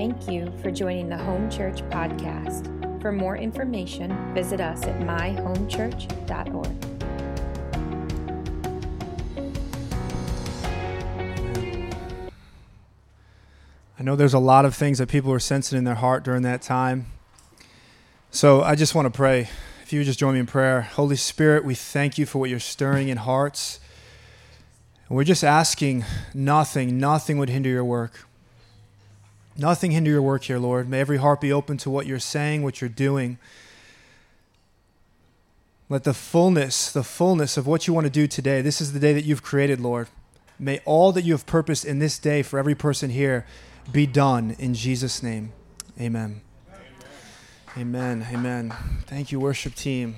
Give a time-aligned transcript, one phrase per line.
[0.00, 3.02] Thank you for joining the Home Church podcast.
[3.02, 6.66] For more information, visit us at myhomechurch.org.
[13.98, 16.40] I know there's a lot of things that people are sensing in their heart during
[16.44, 17.12] that time.
[18.30, 19.50] So I just want to pray.
[19.82, 20.80] If you would just join me in prayer.
[20.80, 23.80] Holy Spirit, we thank you for what you're stirring in hearts.
[25.10, 28.29] We're just asking nothing, nothing would hinder your work.
[29.60, 30.88] Nothing hinder your work here, Lord.
[30.88, 33.36] May every heart be open to what you're saying, what you're doing.
[35.90, 38.98] Let the fullness, the fullness of what you want to do today, this is the
[38.98, 40.08] day that you've created, Lord.
[40.58, 43.44] May all that you have purposed in this day for every person here
[43.92, 45.52] be done in Jesus' name.
[46.00, 46.40] Amen.
[47.76, 48.26] Amen.
[48.32, 48.72] Amen.
[49.08, 50.16] Thank you, worship team.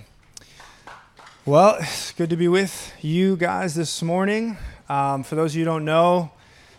[1.45, 4.57] Well, it's good to be with you guys this morning.
[4.89, 6.31] Um, for those of you who don't know,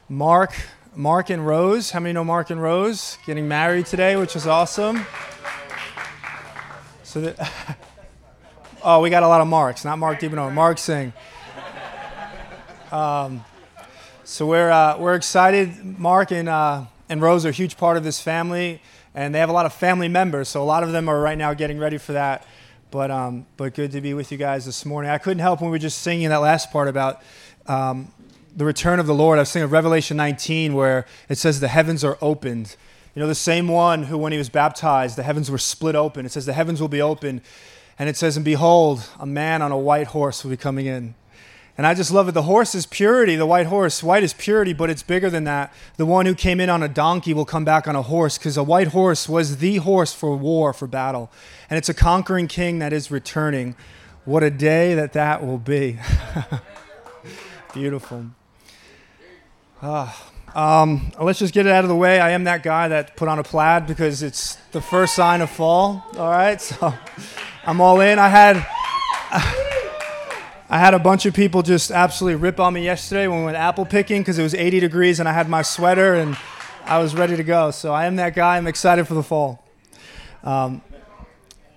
[0.08, 0.53] Mark,
[0.96, 1.92] Mark and Rose.
[1.92, 3.18] How many know Mark and Rose?
[3.26, 5.06] Getting married today, which is awesome.
[7.04, 7.78] So that,
[8.84, 11.14] oh, we got a lot of Marks, not Mark Dibino, Mark Singh.
[12.92, 13.44] Um,
[14.23, 16.00] so we're uh, we're excited.
[16.00, 18.80] Mark and uh, and Rose are a huge part of this family,
[19.16, 20.50] and they have a lot of family members.
[20.50, 22.45] So a lot of them are right now getting ready for that.
[22.92, 25.10] But um, but good to be with you guys this morning.
[25.10, 27.22] I couldn't help when we were just singing that last part about
[27.66, 28.12] um,
[28.56, 29.40] the return of the Lord.
[29.40, 32.76] I was thinking of Revelation 19, where it says the heavens are opened.
[33.16, 36.26] You know, the same one who, when he was baptized, the heavens were split open.
[36.26, 37.42] It says the heavens will be open.
[38.00, 41.14] And it says, and behold, a man on a white horse will be coming in.
[41.78, 42.34] And I just love it.
[42.34, 44.04] The horse is purity, the white horse.
[44.04, 45.73] White is purity, but it's bigger than that.
[45.98, 48.58] The one who came in on a donkey will come back on a horse because
[48.58, 51.32] a white horse was the horse for war, for battle.
[51.70, 53.76] And it's a conquering king that is returning.
[54.26, 56.00] What a day that that will be.
[57.73, 58.28] Beautiful.
[59.84, 60.09] Uh,
[60.56, 62.17] um, let's just get it out of the way.
[62.17, 65.50] I am that guy that put on a plaid because it's the first sign of
[65.50, 66.06] fall.
[66.17, 66.94] All right, so
[67.66, 68.17] I'm all in.
[68.17, 68.66] I had.
[70.70, 73.58] I had a bunch of people just absolutely rip on me yesterday when we went
[73.58, 76.36] apple picking because it was 80 degrees and I had my sweater and
[76.86, 77.70] I was ready to go.
[77.70, 78.58] So I am that guy.
[78.58, 79.64] I'm excited for the fall.
[80.44, 80.82] Um,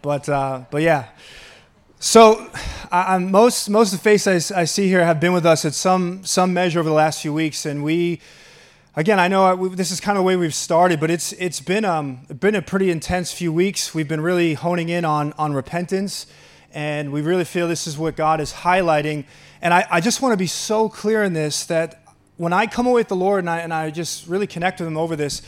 [0.00, 1.08] but uh, but yeah.
[2.08, 2.48] So
[3.18, 6.24] most most of the faces I, I, see here have been with us at some
[6.24, 8.20] some measure over the last few weeks, and we.
[8.94, 11.32] Again, I know I, we, this is kind of the way we've started, but it's
[11.32, 13.92] it's been um been a pretty intense few weeks.
[13.92, 16.26] We've been really honing in on on repentance
[16.72, 19.24] and we really feel this is what God is highlighting.
[19.60, 22.04] And I, I just want to be so clear in this that
[22.36, 24.86] when I come away with the Lord and I, and I just really connect with
[24.86, 25.42] Him over this,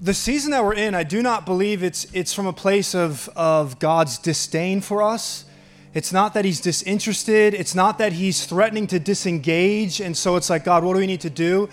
[0.00, 3.28] the season that we're in, I do not believe it's, it's from a place of,
[3.36, 5.44] of God's disdain for us.
[5.98, 7.54] It's not that He's disinterested.
[7.54, 10.00] It's not that He's threatening to disengage.
[10.00, 11.68] And so it's like, God, what do we need to do?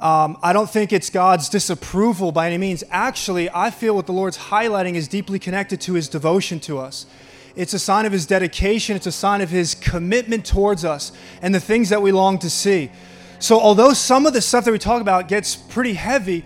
[0.00, 2.82] Um, I don't think it's God's disapproval by any means.
[2.88, 7.04] Actually, I feel what the Lord's highlighting is deeply connected to His devotion to us.
[7.56, 11.12] It's a sign of his dedication, it's a sign of his commitment towards us
[11.42, 12.90] and the things that we long to see.
[13.38, 16.44] So, although some of the stuff that we talk about gets pretty heavy,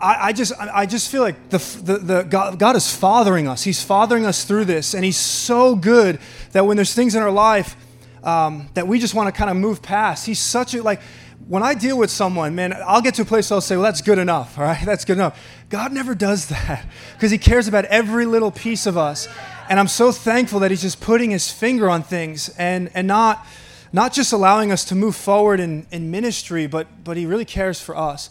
[0.00, 3.64] I, I just, I just feel like the, the, the God, God is fathering us.
[3.64, 6.18] He's fathering us through this, and He's so good
[6.52, 7.76] that when there's things in our life
[8.22, 11.00] um, that we just want to kind of move past, He's such a like
[11.48, 14.02] when I deal with someone, man, I'll get to a place I'll say, well, that's
[14.02, 14.78] good enough, all right?
[14.84, 15.40] That's good enough.
[15.70, 19.28] God never does that because He cares about every little piece of us.
[19.70, 23.46] And I'm so thankful that He's just putting His finger on things and, and not,
[23.92, 27.80] not just allowing us to move forward in, in ministry, but, but He really cares
[27.80, 28.28] for us.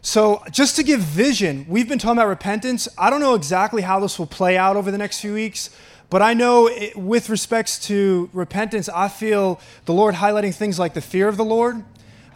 [0.00, 2.88] So, just to give vision, we've been talking about repentance.
[2.96, 5.70] I don't know exactly how this will play out over the next few weeks,
[6.08, 10.94] but I know it, with respects to repentance, I feel the Lord highlighting things like
[10.94, 11.84] the fear of the Lord.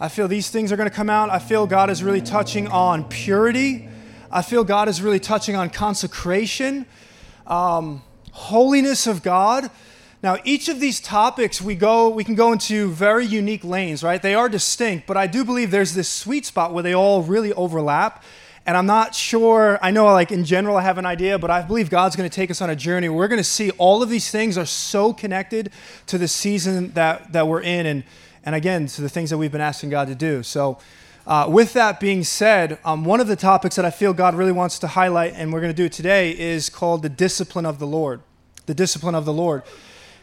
[0.00, 1.30] I feel these things are going to come out.
[1.30, 3.88] I feel God is really touching on purity.
[4.32, 6.84] I feel God is really touching on consecration.
[7.46, 8.02] Um,
[8.32, 9.70] holiness of God.
[10.22, 14.22] Now, each of these topics we go we can go into very unique lanes, right?
[14.22, 17.52] They are distinct, but I do believe there's this sweet spot where they all really
[17.54, 18.22] overlap.
[18.64, 21.62] And I'm not sure, I know like in general I have an idea, but I
[21.62, 23.08] believe God's going to take us on a journey.
[23.08, 25.72] We're going to see all of these things are so connected
[26.06, 28.04] to the season that, that we're in and,
[28.44, 30.44] and again, to the things that we've been asking God to do.
[30.44, 30.78] So,
[31.26, 34.52] uh, with that being said, um, one of the topics that I feel God really
[34.52, 37.86] wants to highlight, and we're going to do today, is called the discipline of the
[37.86, 38.22] Lord.
[38.66, 39.62] The discipline of the Lord.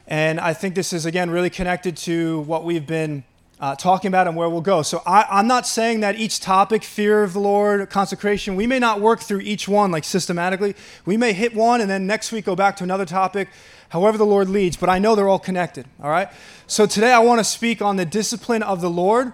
[0.10, 3.24] And I think this is, again, really connected to what we've been
[3.60, 4.82] uh, talking about and where we'll go.
[4.82, 8.80] So I, am not saying that each topic, fear of the Lord, consecration, we may
[8.80, 10.76] not work through each one like systematically.
[11.06, 13.50] We may hit one and then next week go back to another topic,
[13.90, 16.30] however the Lord leads, but I know they're all connected, all right?
[16.66, 19.34] So today I want to speak on the discipline of the Lord.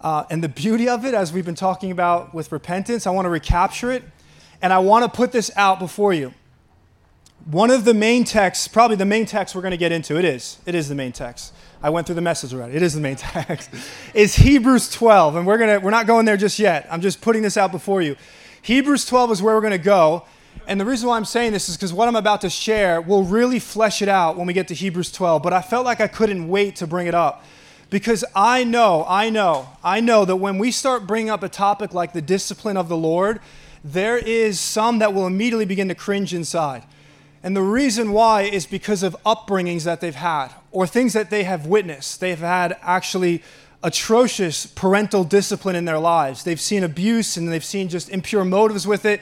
[0.00, 3.26] Uh, and the beauty of it, as we've been talking about with repentance, I want
[3.26, 4.02] to recapture it
[4.60, 6.34] and I want to put this out before you.
[7.50, 10.24] One of the main texts, probably the main text we're going to get into, it
[10.24, 10.58] is.
[10.66, 11.52] It is the main text.
[11.80, 12.74] I went through the message already.
[12.74, 13.70] It is the main text.
[14.14, 15.36] is Hebrews 12.
[15.36, 16.88] And we're to we're not going there just yet.
[16.90, 18.16] I'm just putting this out before you.
[18.62, 20.24] Hebrews 12 is where we're going to go.
[20.66, 23.22] And the reason why I'm saying this is because what I'm about to share will
[23.22, 25.40] really flesh it out when we get to Hebrews 12.
[25.40, 27.44] But I felt like I couldn't wait to bring it up
[27.90, 31.94] because I know, I know, I know that when we start bringing up a topic
[31.94, 33.38] like the discipline of the Lord,
[33.84, 36.82] there is some that will immediately begin to cringe inside.
[37.46, 41.44] And the reason why is because of upbringings that they've had or things that they
[41.44, 42.18] have witnessed.
[42.18, 43.40] They've had actually
[43.84, 46.42] atrocious parental discipline in their lives.
[46.42, 49.20] They've seen abuse and they've seen just impure motives with it.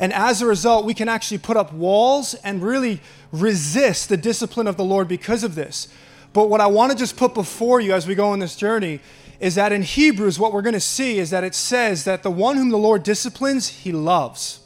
[0.00, 3.00] And as a result, we can actually put up walls and really
[3.30, 5.86] resist the discipline of the Lord because of this.
[6.32, 8.98] But what I want to just put before you as we go on this journey
[9.38, 12.32] is that in Hebrews, what we're going to see is that it says that the
[12.32, 14.59] one whom the Lord disciplines, he loves.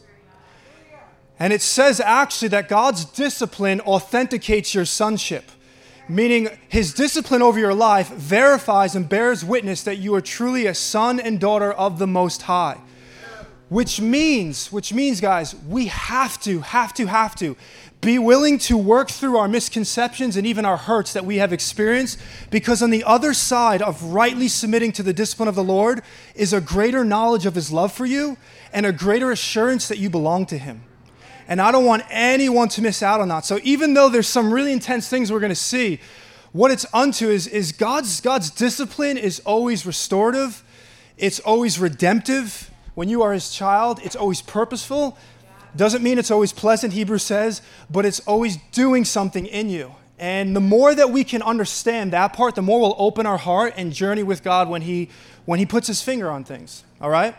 [1.44, 5.52] And it says actually that God's discipline authenticates your sonship,
[6.08, 10.72] meaning his discipline over your life verifies and bears witness that you are truly a
[10.72, 12.80] son and daughter of the Most High.
[13.68, 17.58] Which means, which means, guys, we have to, have to, have to
[18.00, 22.18] be willing to work through our misconceptions and even our hurts that we have experienced,
[22.50, 26.00] because on the other side of rightly submitting to the discipline of the Lord
[26.34, 28.38] is a greater knowledge of His love for you
[28.72, 30.80] and a greater assurance that you belong to Him.
[31.48, 33.44] And I don't want anyone to miss out on that.
[33.44, 36.00] So even though there's some really intense things we're going to see,
[36.52, 40.62] what it's unto is, is God's, God's discipline is always restorative,
[41.16, 42.70] it's always redemptive.
[42.94, 45.18] When you are His child, it's always purposeful
[45.76, 49.94] doesn't mean it's always pleasant, Hebrews says, but it's always doing something in you.
[50.18, 53.74] And the more that we can understand that part, the more we'll open our heart
[53.76, 55.10] and journey with God when He
[55.44, 56.84] when He puts His finger on things.
[57.00, 57.34] All right?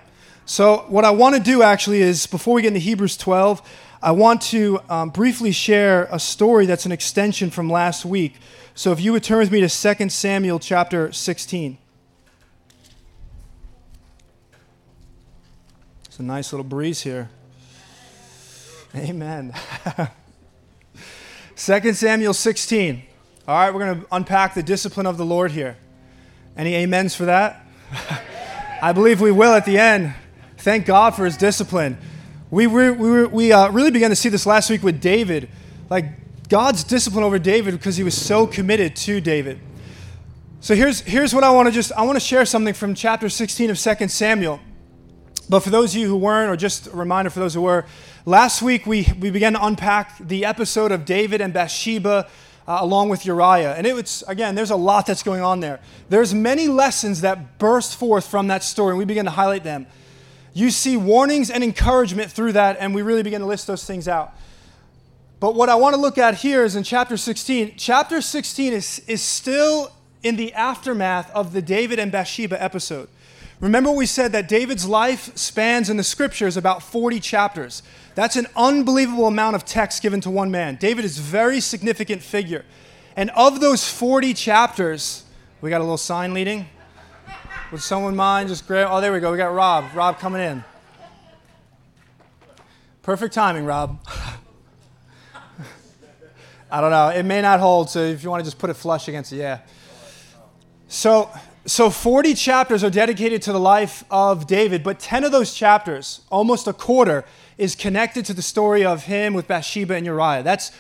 [0.45, 3.61] So, what I want to do actually is before we get into Hebrews 12,
[4.05, 8.35] I want to um, briefly share a story that's an extension from last week.
[8.75, 11.79] So, if you would turn with me to 2 Samuel chapter 16.
[16.05, 17.31] It's a nice little breeze here.
[18.95, 19.55] Amen.
[21.55, 23.01] 2 Samuel 16.
[23.47, 25.77] All right, we're going to unpack the discipline of the Lord here.
[26.55, 27.65] Any amens for that?
[28.83, 30.13] I believe we will at the end.
[30.57, 31.97] Thank God for his discipline.
[32.55, 35.49] We, we, we, we uh, really began to see this last week with David.
[35.89, 39.59] Like God's discipline over David because he was so committed to David.
[40.61, 43.27] So here's, here's what I want to just, I want to share something from chapter
[43.27, 44.61] 16 of 2 Samuel.
[45.49, 47.85] But for those of you who weren't, or just a reminder for those who were,
[48.25, 52.29] last week we, we began to unpack the episode of David and Bathsheba
[52.69, 53.75] uh, along with Uriah.
[53.75, 55.81] And it was, again, there's a lot that's going on there.
[56.07, 59.87] There's many lessons that burst forth from that story, and we begin to highlight them.
[60.55, 64.07] You see warnings and encouragement through that, and we really begin to list those things
[64.07, 64.33] out.
[65.41, 67.73] But what I want to look at here is in chapter 16.
[67.75, 69.91] Chapter 16 is, is still
[70.23, 73.09] in the aftermath of the David and Bathsheba episode.
[73.59, 77.83] Remember, we said that David's life spans in the scriptures about 40 chapters.
[78.15, 80.77] That's an unbelievable amount of text given to one man.
[80.77, 82.63] David is a very significant figure.
[83.17, 85.25] And of those 40 chapters,
[85.59, 86.69] we got a little sign leading.
[87.71, 88.89] Would someone mind just grab?
[88.91, 89.31] Oh, there we go.
[89.31, 89.85] We got Rob.
[89.95, 90.63] Rob coming in.
[93.01, 94.00] Perfect timing, Rob.
[96.72, 97.10] I don't know.
[97.10, 99.38] It may not hold, so if you want to just put it flush against it,
[99.38, 99.62] yeah.
[100.88, 101.29] So
[101.67, 106.22] so 40 chapters are dedicated to the life of David, but 10 of those chapters,
[106.29, 107.25] almost a quarter,
[107.57, 110.43] is connected to the story of him with Bathsheba and Uriah.
[110.43, 110.72] That's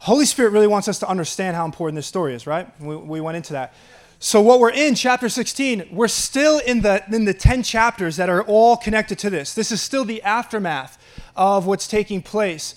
[0.00, 2.68] Holy Spirit really wants us to understand how important this story is, right?
[2.80, 3.74] We, we went into that.
[4.20, 8.28] So what we're in chapter 16, we're still in the in the 10 chapters that
[8.28, 9.54] are all connected to this.
[9.54, 10.98] This is still the aftermath
[11.36, 12.74] of what's taking place.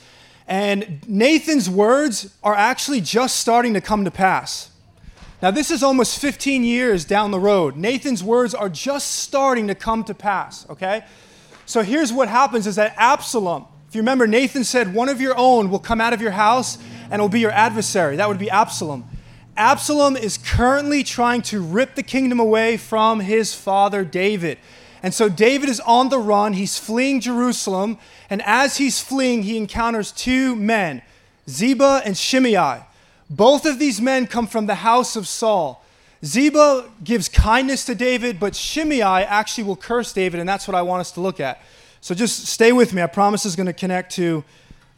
[0.48, 4.69] And Nathan's words are actually just starting to come to pass.
[5.41, 7.75] Now, this is almost 15 years down the road.
[7.75, 11.03] Nathan's words are just starting to come to pass, okay?
[11.65, 15.36] So here's what happens is that Absalom, if you remember, Nathan said, One of your
[15.36, 16.77] own will come out of your house
[17.10, 18.17] and will be your adversary.
[18.17, 19.05] That would be Absalom.
[19.58, 24.58] Absalom is currently trying to rip the kingdom away from his father David.
[25.03, 26.53] And so David is on the run.
[26.53, 27.98] He's fleeing Jerusalem.
[28.29, 31.01] And as he's fleeing, he encounters two men,
[31.50, 32.81] Ziba and Shimei.
[33.29, 35.84] Both of these men come from the house of Saul.
[36.24, 40.84] Ziba gives kindness to David, but Shimei actually will curse David, and that's what I
[40.84, 41.62] want us to look at.
[42.00, 43.01] So just stay with me.
[43.01, 44.43] I promise is going to connect to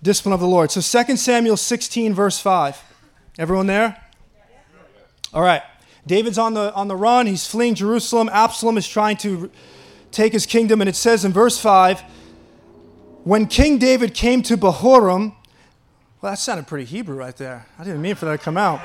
[0.02, 0.70] discipline of the Lord.
[0.70, 2.84] So 2 Samuel 16, verse 5.
[3.38, 4.03] Everyone there?
[5.34, 5.62] All right.
[6.06, 8.30] David's on the, on the run, he's fleeing Jerusalem.
[8.32, 9.50] Absalom is trying to
[10.12, 12.04] take his kingdom, and it says in verse 5
[13.24, 15.34] when King David came to Bahurim,
[16.22, 17.68] well, that sounded pretty Hebrew right there.
[17.80, 18.82] I didn't mean for that to come out.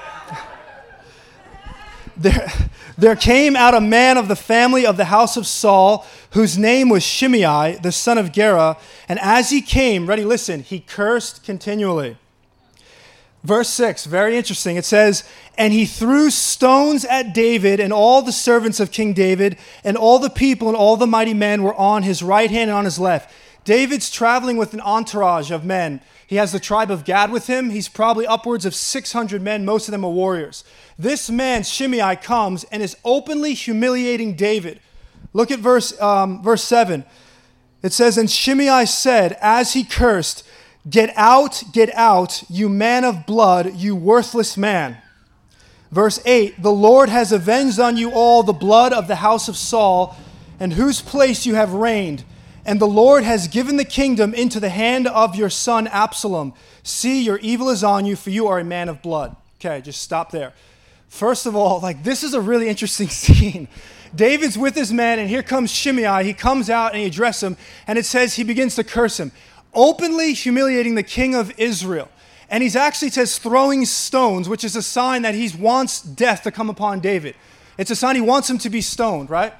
[2.16, 2.48] there,
[2.96, 6.88] there came out a man of the family of the house of Saul, whose name
[6.88, 8.76] was Shimei, the son of Gera.
[9.08, 12.16] And as he came, ready, listen, he cursed continually.
[13.44, 14.76] Verse 6, very interesting.
[14.76, 15.22] It says,
[15.56, 20.18] And he threw stones at David and all the servants of King David, and all
[20.18, 22.98] the people and all the mighty men were on his right hand and on his
[22.98, 23.32] left.
[23.64, 26.00] David's traveling with an entourage of men.
[26.26, 27.70] He has the tribe of Gad with him.
[27.70, 30.64] He's probably upwards of 600 men, most of them are warriors.
[30.98, 34.80] This man, Shimei, comes and is openly humiliating David.
[35.32, 37.04] Look at verse, um, verse 7.
[37.82, 40.44] It says, And Shimei said, as he cursed,
[40.88, 44.98] Get out, get out, you man of blood, you worthless man.
[45.90, 49.56] Verse 8 The Lord has avenged on you all the blood of the house of
[49.56, 50.16] Saul,
[50.60, 52.24] in whose place you have reigned.
[52.64, 56.52] And the Lord has given the kingdom into the hand of your son Absalom.
[56.82, 59.34] See, your evil is on you, for you are a man of blood.
[59.58, 60.52] Okay, just stop there.
[61.08, 63.68] First of all, like this is a really interesting scene.
[64.14, 66.24] David's with his men, and here comes Shimei.
[66.24, 69.32] He comes out and he addresses him, and it says he begins to curse him
[69.78, 72.10] openly humiliating the king of Israel.
[72.50, 76.50] And he's actually says throwing stones, which is a sign that he wants death to
[76.50, 77.36] come upon David.
[77.78, 79.54] It's a sign he wants him to be stoned, right?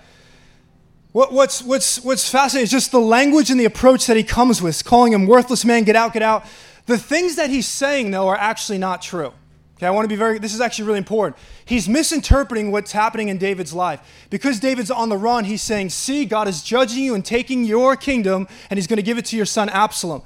[1.12, 4.60] What, what's, what's, what's fascinating is just the language and the approach that he comes
[4.60, 6.44] with, calling him worthless man, get out, get out.
[6.86, 9.32] The things that he's saying, though, are actually not true.
[9.78, 11.40] Okay, I want to be very, this is actually really important.
[11.64, 14.00] He's misinterpreting what's happening in David's life.
[14.28, 17.94] Because David's on the run, he's saying, See, God is judging you and taking your
[17.94, 20.22] kingdom, and he's going to give it to your son Absalom.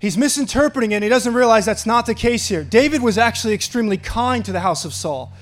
[0.00, 2.64] He's misinterpreting it, and he doesn't realize that's not the case here.
[2.64, 5.32] David was actually extremely kind to the house of Saul.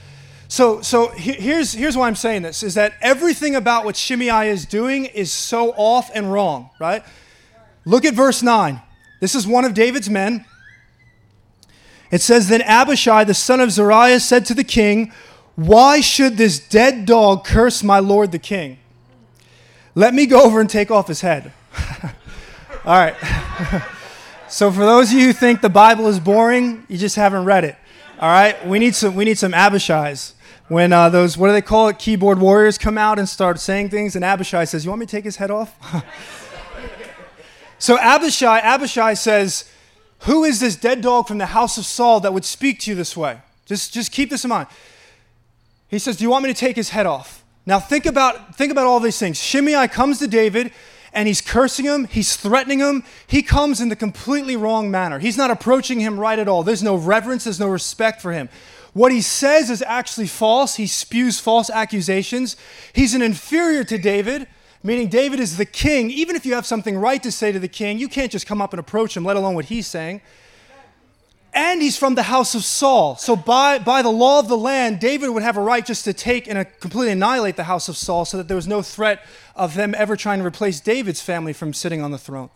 [0.49, 4.67] So, so here's, here's why I'm saying this is that everything about what Shimei is
[4.67, 7.03] doing is so off and wrong, right?
[7.87, 8.83] Look at verse 9.
[9.21, 10.45] This is one of David's men.
[12.11, 15.13] It says, Then Abishai, the son of Zeruiah, said to the king,
[15.57, 18.79] Why should this dead dog curse my lord the king?
[19.95, 21.53] Let me go over and take off his head.
[22.85, 23.17] All right.
[24.49, 27.65] so, for those of you who think the Bible is boring, you just haven't read
[27.65, 27.77] it.
[28.21, 28.67] All right.
[28.67, 30.35] We need some, we need some Abishais.
[30.69, 33.89] When uh, those, what do they call it, keyboard warriors come out and start saying
[33.89, 35.75] things, and Abishai says, You want me to take his head off?
[37.79, 39.71] so, Abishai, Abishai says,
[40.21, 42.97] who is this dead dog from the house of Saul that would speak to you
[42.97, 43.39] this way?
[43.67, 44.69] Just, just keep this in mind.
[45.89, 47.45] He says, Do you want me to take his head off?
[47.67, 49.41] Now think about, think about all these things.
[49.41, 50.73] Shimei comes to David
[51.13, 53.05] and he's cursing him, he's threatening him.
[53.27, 55.19] He comes in the completely wrong manner.
[55.19, 56.63] He's not approaching him right at all.
[56.63, 58.49] There's no reverence, there's no respect for him.
[58.93, 60.77] What he says is actually false.
[60.77, 62.57] He spews false accusations.
[62.93, 64.49] He's an inferior to David
[64.83, 66.11] meaning David is the king.
[66.11, 68.63] Even if you have something right to say to the king, you can't just come
[68.63, 70.21] up and approach him, let alone what he's saying.
[71.55, 73.17] And he's from the house of Saul.
[73.17, 76.13] So, by, by the law of the land, David would have a right just to
[76.13, 79.25] take and uh, completely annihilate the house of Saul so that there was no threat
[79.57, 82.51] of them ever trying to replace David's family from sitting on the throne.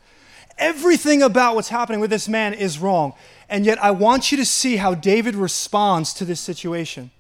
[0.59, 3.15] Everything about what's happening with this man is wrong.
[3.49, 7.11] And yet, I want you to see how David responds to this situation.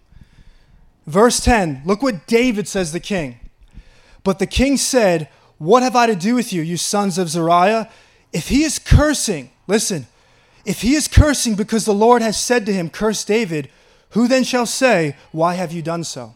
[1.06, 3.40] Verse 10 look what David says to the king.
[4.25, 7.91] But the king said, What have I to do with you, you sons of Zeruiah?
[8.33, 10.07] If he is cursing, listen,
[10.64, 13.69] if he is cursing because the Lord has said to him, Curse David,
[14.11, 16.35] who then shall say, Why have you done so?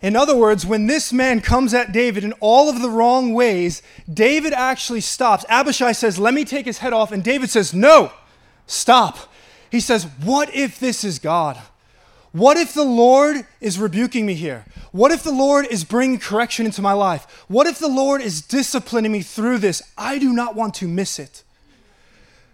[0.00, 3.82] In other words, when this man comes at David in all of the wrong ways,
[4.12, 5.44] David actually stops.
[5.48, 7.12] Abishai says, Let me take his head off.
[7.12, 8.12] And David says, No,
[8.66, 9.18] stop.
[9.70, 11.60] He says, What if this is God?
[12.32, 14.64] What if the Lord is rebuking me here?
[14.90, 17.44] What if the Lord is bringing correction into my life?
[17.48, 19.82] What if the Lord is disciplining me through this?
[19.98, 21.42] I do not want to miss it.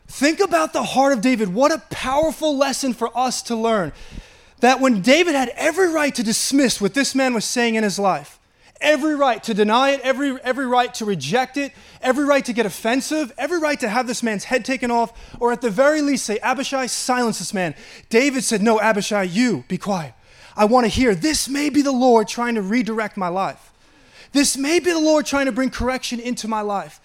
[0.09, 1.55] Think about the heart of David.
[1.55, 3.93] What a powerful lesson for us to learn.
[4.61, 7.99] That when David had every right to dismiss what this man was saying in his
[7.99, 8.38] life,
[8.81, 12.67] every right to deny it, every, every right to reject it, every right to get
[12.67, 16.25] offensive, every right to have this man's head taken off, or at the very least
[16.27, 17.75] say, Abishai, silence this man.
[18.09, 20.15] David said, No, Abishai, you be quiet.
[20.57, 21.15] I want to hear.
[21.15, 23.73] This may be the Lord trying to redirect my life.
[24.33, 27.01] This may be the Lord trying to bring correction into my life.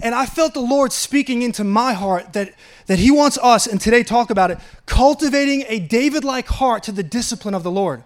[0.00, 2.52] And I felt the Lord speaking into my heart that,
[2.86, 6.92] that He wants us, and today talk about it, cultivating a David like heart to
[6.92, 8.02] the discipline of the Lord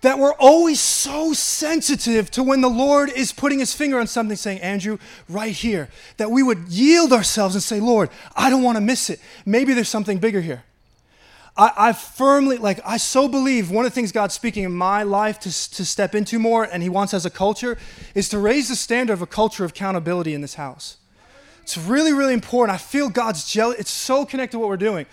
[0.00, 4.36] that we're always so sensitive to when the Lord is putting his finger on something,
[4.36, 8.76] saying, Andrew, right here, that we would yield ourselves and say, Lord, I don't want
[8.76, 9.20] to miss it.
[9.44, 10.64] Maybe there's something bigger here.
[11.56, 15.02] I, I, firmly, like, I so believe one of the things God's speaking in my
[15.02, 17.76] life to, to step into more, and He wants as a culture,
[18.14, 20.96] is to raise the standard of a culture of accountability in this house.
[21.62, 22.74] It's really, really important.
[22.74, 23.78] I feel God's jealous.
[23.78, 25.06] It's so connected to what we're doing.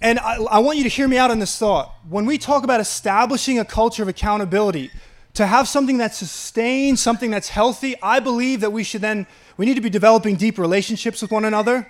[0.00, 1.94] And I, I want you to hear me out on this thought.
[2.08, 4.90] When we talk about establishing a culture of accountability,
[5.34, 9.26] to have something that's sustained, something that's healthy, I believe that we should then,
[9.56, 11.86] we need to be developing deep relationships with one another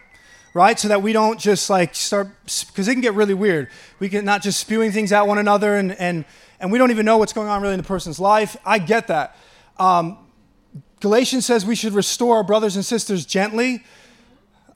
[0.55, 0.79] right?
[0.79, 3.69] So that we don't just like start, because it can get really weird.
[3.99, 6.25] We can not just spewing things at one another and, and,
[6.61, 8.57] and we don't even know what's going on really in the person's life.
[8.65, 9.37] I get that.
[9.79, 10.19] Um,
[11.01, 13.85] Galatians says we should restore our brothers and sisters gently.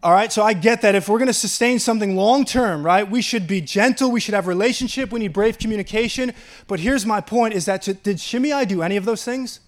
[0.03, 0.97] All right, so I get that.
[0.97, 4.11] If we're going to sustain something long term, right, we should be gentle.
[4.11, 5.13] We should have relationship.
[5.13, 6.33] We need brave communication.
[6.67, 9.61] But here's my point: is that to, did Shimei do any of those things?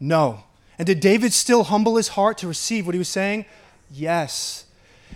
[0.00, 0.42] No.
[0.78, 3.44] And did David still humble his heart to receive what he was saying?
[3.88, 4.64] Yes.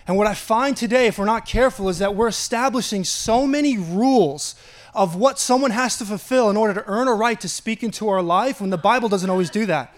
[0.06, 3.76] And what I find today, if we're not careful, is that we're establishing so many
[3.76, 4.54] rules
[4.94, 8.08] of what someone has to fulfill in order to earn a right to speak into
[8.08, 9.92] our life when the Bible doesn't always do that.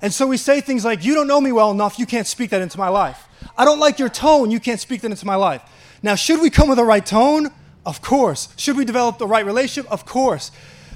[0.00, 2.50] And so we say things like, You don't know me well enough, you can't speak
[2.50, 3.26] that into my life.
[3.56, 5.62] I don't like your tone, you can't speak that into my life.
[6.02, 7.48] Now, should we come with the right tone?
[7.84, 8.48] Of course.
[8.56, 9.90] Should we develop the right relationship?
[9.90, 10.52] Of course.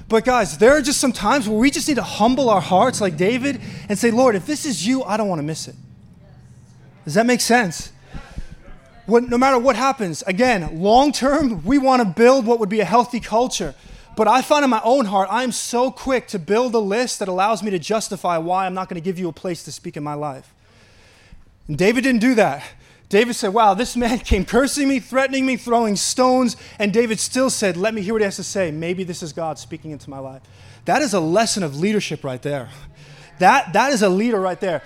[0.08, 3.00] But guys, there are just some times where we just need to humble our hearts
[3.00, 5.74] like David and say, Lord, if this is you, I don't want to miss it.
[7.04, 7.92] Does that make sense?
[9.08, 12.84] No matter what happens, again, long term, we want to build what would be a
[12.84, 13.74] healthy culture.
[14.14, 17.28] But I find in my own heart, I'm so quick to build a list that
[17.28, 19.96] allows me to justify why I'm not going to give you a place to speak
[19.96, 20.52] in my life.
[21.66, 22.62] And David didn't do that.
[23.08, 26.56] David said, Wow, this man came cursing me, threatening me, throwing stones.
[26.78, 28.70] And David still said, Let me hear what he has to say.
[28.70, 30.42] Maybe this is God speaking into my life.
[30.84, 32.68] That is a lesson of leadership right there.
[33.38, 34.82] That, that is a leader right there.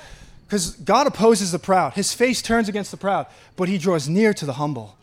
[0.47, 1.95] Because God opposes the proud.
[1.95, 4.97] His face turns against the proud, but he draws near to the humble.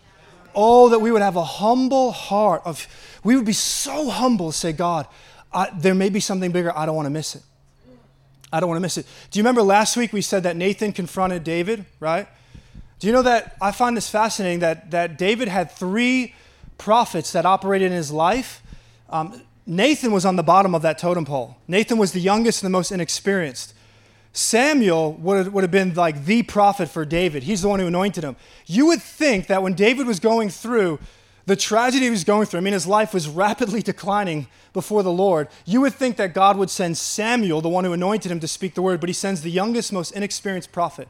[0.55, 2.87] Oh, that we would have a humble heart of,
[3.23, 5.07] we would be so humble to say, God,
[5.51, 6.75] I, there may be something bigger.
[6.77, 7.43] I don't want to miss it.
[8.51, 9.07] I don't want to miss it.
[9.31, 12.27] Do you remember last week we said that Nathan confronted David, right?
[12.99, 16.35] Do you know that I find this fascinating that, that David had three
[16.77, 18.61] prophets that operated in his life?
[19.09, 21.57] Um, Nathan was on the bottom of that totem pole.
[21.67, 23.72] Nathan was the youngest and the most inexperienced.
[24.33, 27.43] Samuel would have, would have been like the prophet for David.
[27.43, 28.35] He's the one who anointed him.
[28.65, 30.99] You would think that when David was going through
[31.45, 35.11] the tragedy he was going through, I mean, his life was rapidly declining before the
[35.11, 35.49] Lord.
[35.65, 38.73] You would think that God would send Samuel, the one who anointed him, to speak
[38.73, 41.07] the word, but he sends the youngest, most inexperienced prophet.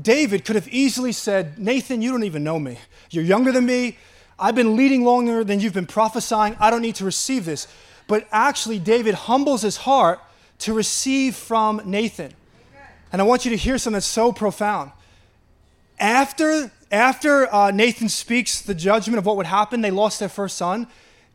[0.00, 2.78] David could have easily said, Nathan, you don't even know me.
[3.10, 3.98] You're younger than me.
[4.38, 6.54] I've been leading longer than you've been prophesying.
[6.60, 7.66] I don't need to receive this.
[8.06, 10.20] But actually, David humbles his heart
[10.60, 12.34] to receive from Nathan.
[13.12, 14.92] And I want you to hear something that's so profound.
[15.98, 20.56] After, after uh, Nathan speaks the judgment of what would happen, they lost their first
[20.56, 20.86] son.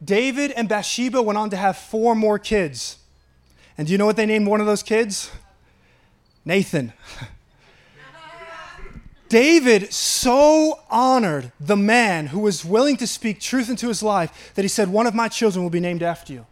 [0.03, 2.97] David and Bathsheba went on to have four more kids.
[3.77, 5.31] And do you know what they named one of those kids?
[6.45, 6.93] Nathan.
[9.29, 14.61] David so honored the man who was willing to speak truth into his life that
[14.61, 16.45] he said, One of my children will be named after you.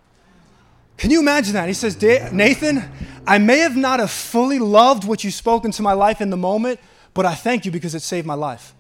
[1.02, 1.68] Can you imagine that?
[1.68, 2.00] He says,
[2.32, 2.84] Nathan,
[3.26, 6.38] I may have not have fully loved what you spoke into my life in the
[6.38, 6.80] moment,
[7.16, 8.76] but I thank you because it saved my life.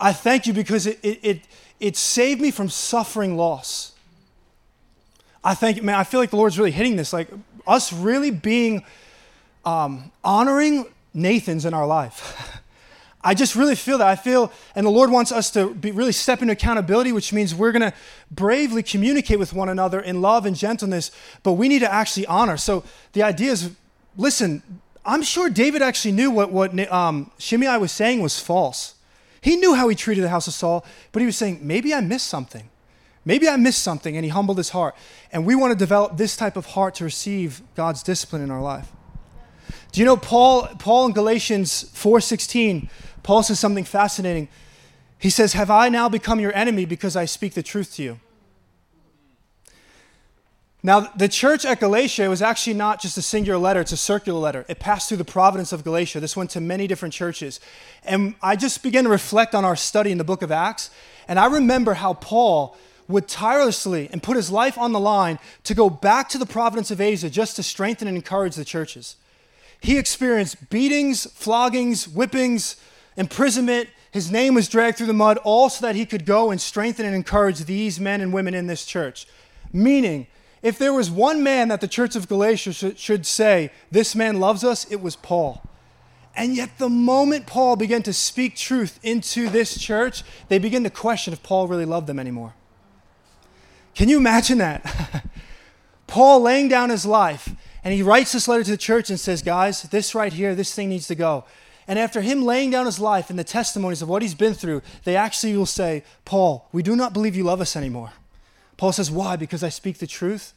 [0.00, 1.40] I thank you because it, it, it,
[1.78, 3.92] it saved me from suffering loss.
[5.44, 7.28] I thank you, man, I feel like the Lord's really hitting this, like
[7.66, 8.82] us really being
[9.66, 12.58] um, honoring Nathan's in our life.
[13.26, 14.06] I just really feel that.
[14.06, 17.56] I feel, and the Lord wants us to be, really step into accountability, which means
[17.56, 17.92] we're going to
[18.30, 21.10] bravely communicate with one another in love and gentleness,
[21.42, 22.56] but we need to actually honor.
[22.56, 22.84] So
[23.14, 23.72] the idea is
[24.16, 24.62] listen,
[25.04, 28.94] I'm sure David actually knew what, what um, Shimei was saying was false.
[29.40, 32.00] He knew how he treated the house of Saul, but he was saying, maybe I
[32.00, 32.70] missed something.
[33.24, 34.94] Maybe I missed something, and he humbled his heart.
[35.32, 38.62] And we want to develop this type of heart to receive God's discipline in our
[38.62, 38.92] life.
[39.90, 42.88] Do you know Paul, Paul in Galatians 4:16
[43.26, 44.46] Paul says something fascinating.
[45.18, 48.20] He says, Have I now become your enemy because I speak the truth to you?
[50.80, 54.38] Now, the church at Galatia was actually not just a singular letter, it's a circular
[54.38, 54.64] letter.
[54.68, 56.20] It passed through the providence of Galatia.
[56.20, 57.58] This went to many different churches.
[58.04, 60.90] And I just began to reflect on our study in the book of Acts,
[61.26, 62.76] and I remember how Paul
[63.08, 66.92] would tirelessly and put his life on the line to go back to the providence
[66.92, 69.16] of Asia just to strengthen and encourage the churches.
[69.80, 72.76] He experienced beatings, floggings, whippings,
[73.16, 73.88] imprisonment.
[74.10, 77.04] His name was dragged through the mud, all so that he could go and strengthen
[77.04, 79.26] and encourage these men and women in this church.
[79.72, 80.26] Meaning,
[80.62, 84.64] if there was one man that the church of Galatia should, say, This man loves
[84.64, 85.62] us, it was Paul.
[86.34, 90.90] And yet, the moment Paul began to speak truth into this church, they began to
[90.90, 92.54] question if Paul really loved them anymore.
[93.94, 95.24] Can you imagine that?
[96.06, 99.42] Paul laying down his life, and he writes this letter to the church and says,
[99.42, 101.44] Guys, this right here, this thing needs to go.
[101.88, 104.82] And after him laying down his life and the testimonies of what he's been through,
[105.04, 108.12] they actually will say, Paul, we do not believe you love us anymore.
[108.76, 109.36] Paul says, Why?
[109.36, 110.52] Because I speak the truth?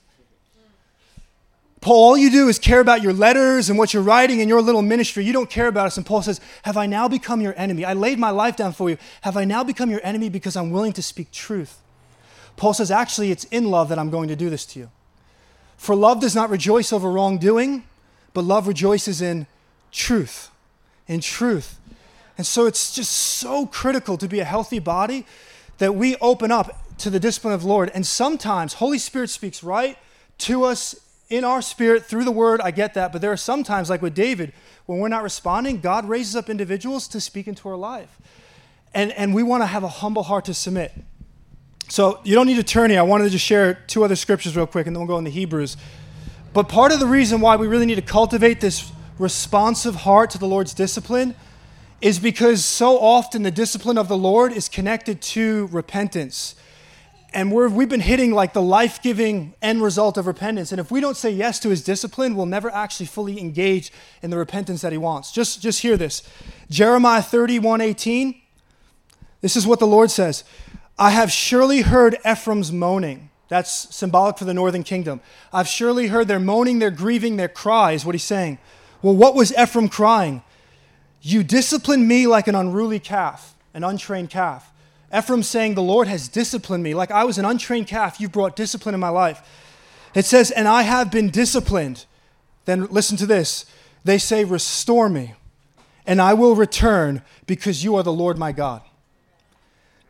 [1.81, 4.61] Paul, all you do is care about your letters and what you're writing in your
[4.61, 5.23] little ministry.
[5.23, 5.95] You don't care about us.
[5.95, 7.85] And Paul says, Have I now become your enemy?
[7.85, 8.97] I laid my life down for you.
[9.21, 11.79] Have I now become your enemy because I'm willing to speak truth?
[12.57, 14.91] Paul says, Actually, it's in love that I'm going to do this to you.
[15.77, 17.85] For love does not rejoice over wrongdoing,
[18.33, 19.47] but love rejoices in
[19.91, 20.48] truth.
[21.09, 21.77] In truth.
[22.37, 25.25] And so it's just so critical to be a healthy body
[25.79, 27.91] that we open up to the discipline of the Lord.
[27.93, 29.97] And sometimes Holy Spirit speaks right
[30.39, 30.95] to us
[31.29, 32.61] in our spirit through the word.
[32.61, 33.11] I get that.
[33.11, 34.53] But there are sometimes, like with David,
[34.85, 38.17] when we're not responding, God raises up individuals to speak into our life.
[38.93, 40.93] And, and we want to have a humble heart to submit.
[41.89, 42.99] So you don't need to turn here.
[42.99, 45.31] I wanted to just share two other scriptures real quick, and then we'll go into
[45.31, 45.75] Hebrews.
[46.53, 50.38] But part of the reason why we really need to cultivate this responsive heart to
[50.38, 51.36] the Lord's discipline
[52.01, 56.55] is because so often the discipline of the Lord is connected to repentance
[57.34, 60.71] and we have been hitting like the life giving end result of repentance.
[60.71, 63.91] And if we don't say yes to his discipline, we'll never actually fully engage
[64.23, 65.32] in the repentance that he wants.
[65.32, 66.23] Just, just hear this
[66.69, 68.41] Jeremiah 31 18.
[69.41, 70.43] This is what the Lord says
[70.97, 73.29] I have surely heard Ephraim's moaning.
[73.47, 75.21] That's symbolic for the northern kingdom.
[75.51, 78.05] I've surely heard their moaning, their grieving, their cries.
[78.05, 78.58] What he's saying.
[79.01, 80.43] Well, what was Ephraim crying?
[81.21, 84.71] You disciplined me like an unruly calf, an untrained calf.
[85.15, 86.93] Ephraim saying, The Lord has disciplined me.
[86.93, 89.41] Like I was an untrained calf, you've brought discipline in my life.
[90.13, 92.05] It says, And I have been disciplined.
[92.65, 93.65] Then listen to this.
[94.03, 95.33] They say, Restore me,
[96.05, 98.81] and I will return because you are the Lord my God.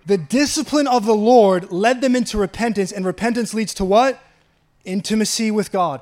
[0.05, 4.19] The discipline of the Lord led them into repentance, and repentance leads to what?
[4.83, 6.01] Intimacy with God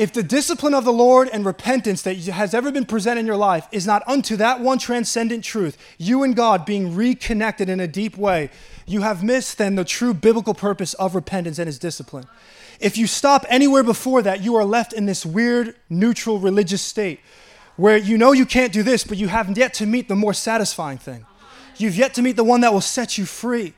[0.00, 3.36] if the discipline of the Lord and repentance that has ever been presented in your
[3.36, 7.86] life is not unto that one transcendent truth, you and God being reconnected in a
[7.86, 8.48] deep way,
[8.86, 12.24] you have missed then the true biblical purpose of repentance and his discipline.
[12.80, 17.20] If you stop anywhere before that, you are left in this weird, neutral religious state
[17.76, 20.32] where you know you can't do this, but you haven't yet to meet the more
[20.32, 21.26] satisfying thing.
[21.76, 23.74] You've yet to meet the one that will set you free.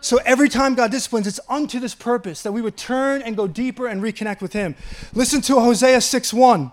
[0.00, 3.46] So every time God disciplines, it's unto this purpose that we would turn and go
[3.46, 4.74] deeper and reconnect with Him.
[5.12, 6.72] Listen to Hosea 6 1.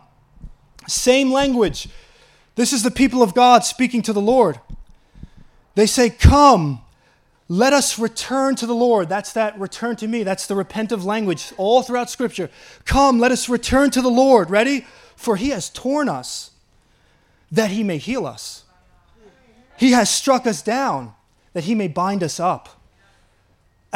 [0.88, 1.90] Same language.
[2.56, 4.60] This is the people of God speaking to the Lord.
[5.76, 6.82] They say, Come,
[7.50, 9.10] let us return to the Lord.
[9.10, 10.24] That's that return to me.
[10.24, 12.50] That's the repentive language all throughout Scripture.
[12.86, 14.50] Come, let us return to the Lord.
[14.50, 14.88] Ready?
[15.16, 16.52] For He has torn us
[17.52, 18.63] that He may heal us,
[19.78, 21.13] He has struck us down
[21.54, 22.77] that He may bind us up.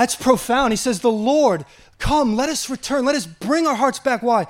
[0.02, 0.74] That's profound.
[0.74, 1.64] He says, The Lord,
[2.00, 3.06] come, let us return.
[3.06, 4.24] Let us bring our hearts back.
[4.24, 4.48] Why?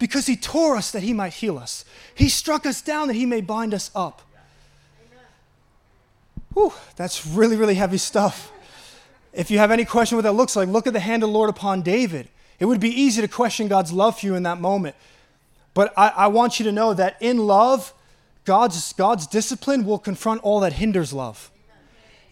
[0.00, 1.84] Because he tore us that he might heal us.
[2.16, 4.22] He struck us down that he may bind us up.
[6.52, 8.50] Whew, that's really, really heavy stuff.
[9.32, 11.32] If you have any question what that looks like, look at the hand of the
[11.32, 12.26] Lord upon David.
[12.58, 14.96] It would be easy to question God's love for you in that moment.
[15.74, 17.94] But I, I want you to know that in love,
[18.44, 21.52] God's, God's discipline will confront all that hinders love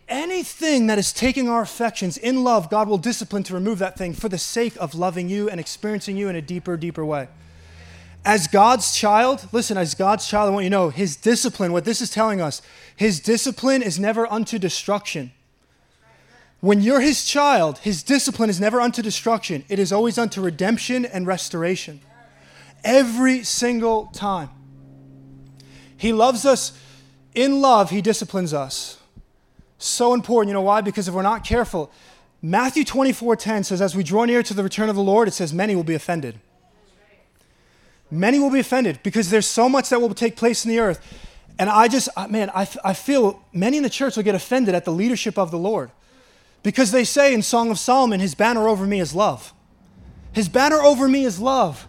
[0.08, 4.14] anything that is taking our affections in love, God will discipline to remove that thing
[4.14, 7.28] for the sake of loving you and experiencing you in a deeper, deeper way.
[8.24, 11.84] As God's child, listen, as God's child, I want you to know his discipline, what
[11.84, 12.60] this is telling us,
[12.96, 15.32] his discipline is never unto destruction.
[16.60, 21.04] When you're his child, his discipline is never unto destruction, it is always unto redemption
[21.04, 22.00] and restoration.
[22.82, 24.50] Every single time.
[25.96, 26.78] He loves us.
[27.34, 28.95] In love, he disciplines us.
[29.78, 30.48] So important.
[30.48, 30.80] You know why?
[30.80, 31.90] Because if we're not careful,
[32.42, 35.32] Matthew 24 10 says, As we draw near to the return of the Lord, it
[35.32, 36.38] says, Many will be offended.
[38.10, 41.00] Many will be offended because there's so much that will take place in the earth.
[41.58, 44.84] And I just, man, I, I feel many in the church will get offended at
[44.84, 45.90] the leadership of the Lord
[46.62, 49.52] because they say in Song of Solomon, His banner over me is love.
[50.32, 51.88] His banner over me is love.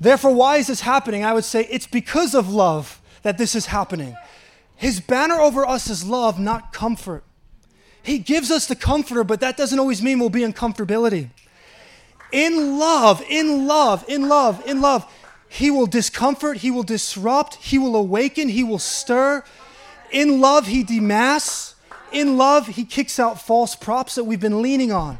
[0.00, 1.24] Therefore, why is this happening?
[1.24, 4.16] I would say it's because of love that this is happening.
[4.82, 7.22] His banner over us is love, not comfort.
[8.02, 11.30] He gives us the comforter, but that doesn't always mean we'll be in comfortability.
[12.32, 15.08] In love, in love, in love, in love,
[15.48, 19.44] He will discomfort, He will disrupt, He will awaken, He will stir.
[20.10, 21.74] In love, He demasks.
[22.10, 25.16] In love, He kicks out false props that we've been leaning on.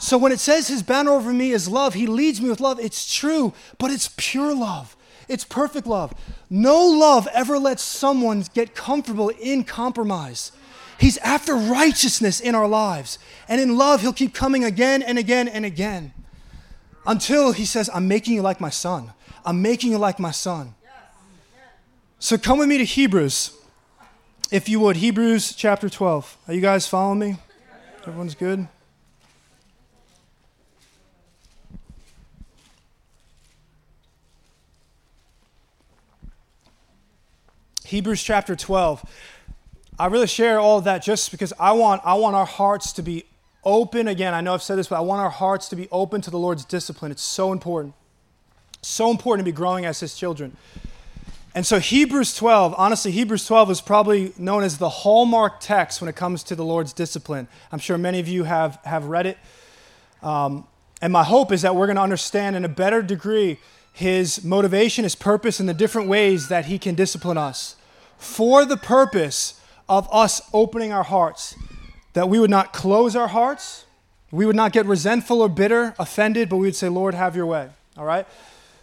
[0.00, 2.80] So when it says His banner over me is love, He leads me with love.
[2.80, 4.96] It's true, but it's pure love.
[5.28, 6.14] It's perfect love.
[6.50, 10.52] No love ever lets someone get comfortable in compromise.
[10.98, 13.18] He's after righteousness in our lives.
[13.48, 16.12] And in love, He'll keep coming again and again and again
[17.06, 19.12] until He says, I'm making you like my son.
[19.44, 20.74] I'm making you like my son.
[22.18, 23.54] So come with me to Hebrews,
[24.50, 24.96] if you would.
[24.96, 26.38] Hebrews chapter 12.
[26.48, 27.36] Are you guys following me?
[28.06, 28.66] Everyone's good?
[37.84, 39.04] Hebrews chapter 12.
[39.98, 43.02] I really share all of that just because I want, I want our hearts to
[43.02, 43.24] be
[43.62, 44.08] open.
[44.08, 46.30] Again, I know I've said this, but I want our hearts to be open to
[46.30, 47.12] the Lord's discipline.
[47.12, 47.94] It's so important.
[48.80, 50.56] So important to be growing as His children.
[51.54, 56.08] And so, Hebrews 12, honestly, Hebrews 12 is probably known as the hallmark text when
[56.08, 57.46] it comes to the Lord's discipline.
[57.70, 59.38] I'm sure many of you have, have read it.
[60.22, 60.66] Um,
[61.00, 63.60] and my hope is that we're going to understand in a better degree
[63.94, 67.76] his motivation, his purpose, and the different ways that he can discipline us
[68.18, 71.54] for the purpose of us opening our hearts,
[72.12, 73.84] that we would not close our hearts,
[74.32, 77.46] we would not get resentful or bitter, offended, but we would say, Lord, have your
[77.46, 77.68] way.
[77.96, 78.26] All right?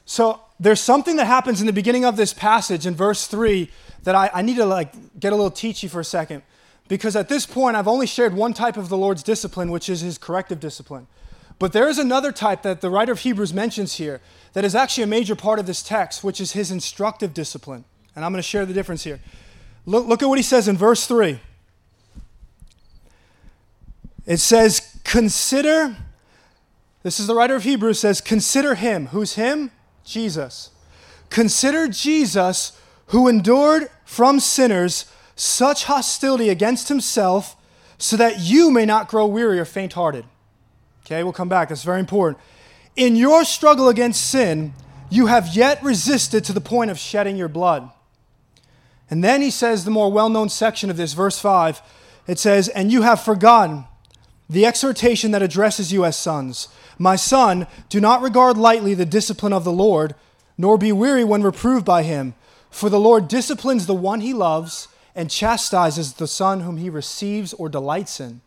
[0.05, 3.69] So there's something that happens in the beginning of this passage in verse 3
[4.03, 6.41] that I, I need to like get a little teachy for a second.
[6.87, 9.99] Because at this point, I've only shared one type of the Lord's discipline, which is
[9.99, 11.07] his corrective discipline.
[11.59, 14.21] But there is another type that the writer of Hebrews mentions here
[14.53, 17.85] that is actually a major part of this text, which is his instructive discipline.
[18.15, 19.19] And I'm going to share the difference here.
[19.85, 21.39] Look, look at what he says in verse 3.
[24.25, 25.95] It says, Consider,
[27.03, 29.07] this is the writer of Hebrews says, Consider him.
[29.07, 29.71] Who's him?
[30.03, 30.71] Jesus.
[31.29, 37.55] Consider Jesus who endured from sinners such hostility against himself
[37.97, 40.25] so that you may not grow weary or faint hearted.
[41.05, 41.69] Okay, we'll come back.
[41.69, 42.41] That's very important.
[42.95, 44.73] In your struggle against sin,
[45.09, 47.89] you have yet resisted to the point of shedding your blood.
[49.09, 51.81] And then he says the more well known section of this, verse 5,
[52.27, 53.85] it says, And you have forgotten
[54.49, 56.67] the exhortation that addresses you as sons.
[56.97, 60.15] My son, do not regard lightly the discipline of the Lord,
[60.57, 62.35] nor be weary when reproved by him.
[62.69, 67.53] For the Lord disciplines the one he loves and chastises the son whom he receives
[67.53, 68.41] or delights in.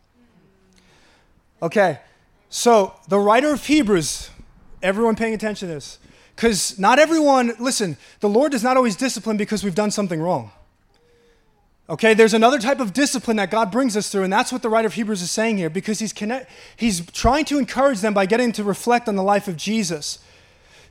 [1.61, 1.99] Okay,
[2.49, 4.29] so the writer of Hebrews,
[4.85, 5.99] everyone paying attention to this,
[6.35, 10.51] because not everyone, listen, the Lord does not always discipline because we've done something wrong.
[11.87, 14.69] Okay, there's another type of discipline that God brings us through, and that's what the
[14.69, 18.25] writer of Hebrews is saying here, because he's, connect, he's trying to encourage them by
[18.25, 20.19] getting to reflect on the life of Jesus.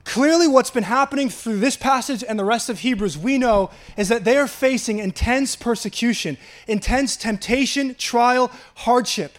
[0.05, 4.09] Clearly, what's been happening through this passage and the rest of Hebrews, we know, is
[4.09, 6.37] that they are facing intense persecution,
[6.69, 9.39] intense temptation, trial, hardship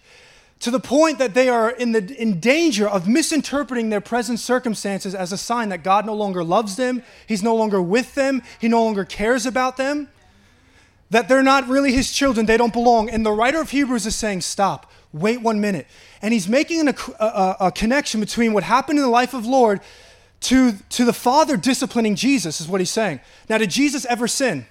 [0.59, 5.13] to the point that they are in, the, in danger of misinterpreting their present circumstances
[5.13, 8.67] as a sign that God no longer loves them, He's no longer with them, He
[8.67, 10.09] no longer cares about them,
[11.09, 13.09] that they're not really His children, they don't belong.
[13.09, 15.87] And the writer of Hebrews is saying, Stop, wait one minute.
[16.21, 19.81] And he's making a, a, a connection between what happened in the life of Lord
[20.41, 23.19] to, to the Father disciplining Jesus, is what he's saying.
[23.49, 24.65] Now, did Jesus ever sin?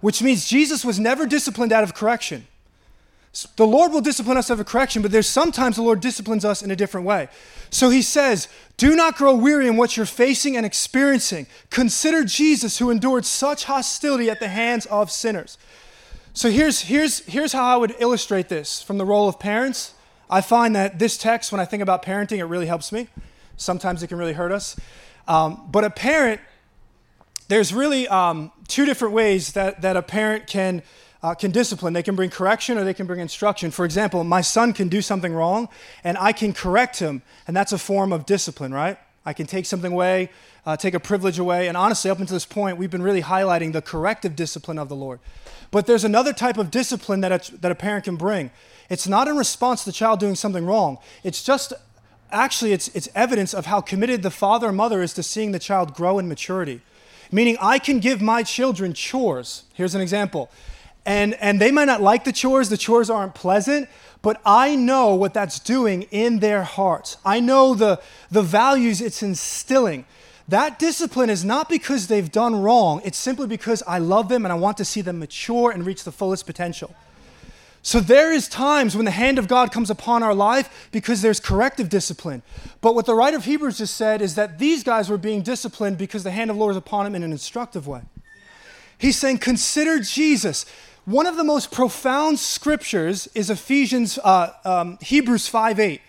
[0.00, 2.46] Which means Jesus was never disciplined out of correction.
[3.56, 6.70] The Lord will discipline us of correction, but there's sometimes the Lord disciplines us in
[6.70, 7.28] a different way.
[7.70, 11.46] So he says, Do not grow weary in what you're facing and experiencing.
[11.68, 15.58] Consider Jesus who endured such hostility at the hands of sinners.
[16.32, 19.94] So here's, here's, here's how I would illustrate this from the role of parents.
[20.30, 23.08] I find that this text, when I think about parenting, it really helps me.
[23.56, 24.76] Sometimes it can really hurt us.
[25.28, 26.40] Um, but a parent,
[27.48, 30.82] there's really um, two different ways that, that a parent can
[31.26, 31.92] uh, can discipline.
[31.92, 33.72] They can bring correction or they can bring instruction.
[33.72, 35.68] For example, my son can do something wrong
[36.04, 38.96] and I can correct him, and that's a form of discipline, right?
[39.24, 40.30] I can take something away,
[40.64, 41.66] uh, take a privilege away.
[41.66, 44.94] And honestly, up until this point, we've been really highlighting the corrective discipline of the
[44.94, 45.18] Lord.
[45.72, 48.52] But there's another type of discipline that a, that a parent can bring.
[48.88, 51.72] It's not in response to the child doing something wrong, it's just
[52.30, 55.58] actually it's, it's evidence of how committed the father or mother is to seeing the
[55.58, 56.82] child grow in maturity.
[57.32, 59.64] Meaning, I can give my children chores.
[59.74, 60.50] Here's an example
[61.06, 63.88] and, and they might not like the chores, the chores aren't pleasant,
[64.22, 67.16] but I know what that's doing in their hearts.
[67.24, 70.04] I know the, the values it's instilling.
[70.48, 74.52] That discipline is not because they've done wrong, it's simply because I love them and
[74.52, 76.92] I want to see them mature and reach the fullest potential.
[77.82, 81.38] So there is times when the hand of God comes upon our life because there's
[81.38, 82.42] corrective discipline.
[82.80, 85.98] But what the writer of Hebrews just said is that these guys were being disciplined
[85.98, 88.02] because the hand of the Lord is upon them in an instructive way.
[88.98, 90.66] He's saying, consider Jesus.
[91.06, 96.00] One of the most profound scriptures is Ephesians, uh, um, Hebrews 5 8.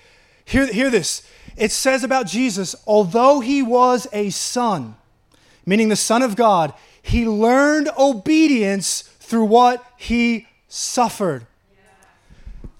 [0.45, 1.21] Hear, hear this.
[1.55, 4.95] It says about Jesus, although he was a son,
[5.67, 11.45] meaning the Son of God, he learned obedience through what he suffered.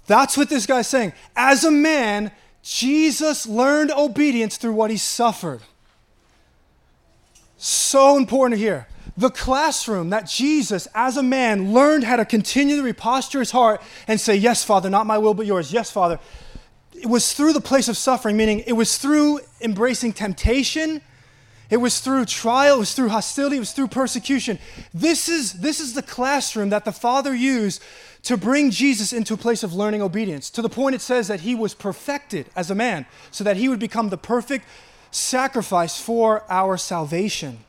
[0.08, 1.14] That's what this guy's saying.
[1.36, 2.32] As a man,
[2.64, 5.62] Jesus learned obedience through what he suffered.
[7.58, 8.88] So important to hear.
[9.18, 14.22] The classroom that Jesus, as a man, learned how to continually reposture his heart and
[14.22, 15.74] say, Yes, Father, not my will, but yours.
[15.74, 16.20] Yes, Father.
[16.94, 21.02] It was through the place of suffering, meaning it was through embracing temptation
[21.70, 24.58] it was through trial, it was through hostility, it was through persecution.
[24.94, 27.84] This is, this is the classroom that the Father used
[28.24, 30.50] to bring Jesus into a place of learning obedience.
[30.52, 33.68] To the point it says that he was perfected as a man, so that he
[33.68, 34.66] would become the perfect
[35.12, 37.60] sacrifice for our salvation.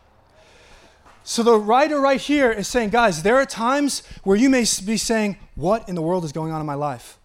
[1.29, 4.97] So the writer right here is saying, guys, there are times where you may be
[4.97, 7.19] saying, What in the world is going on in my life?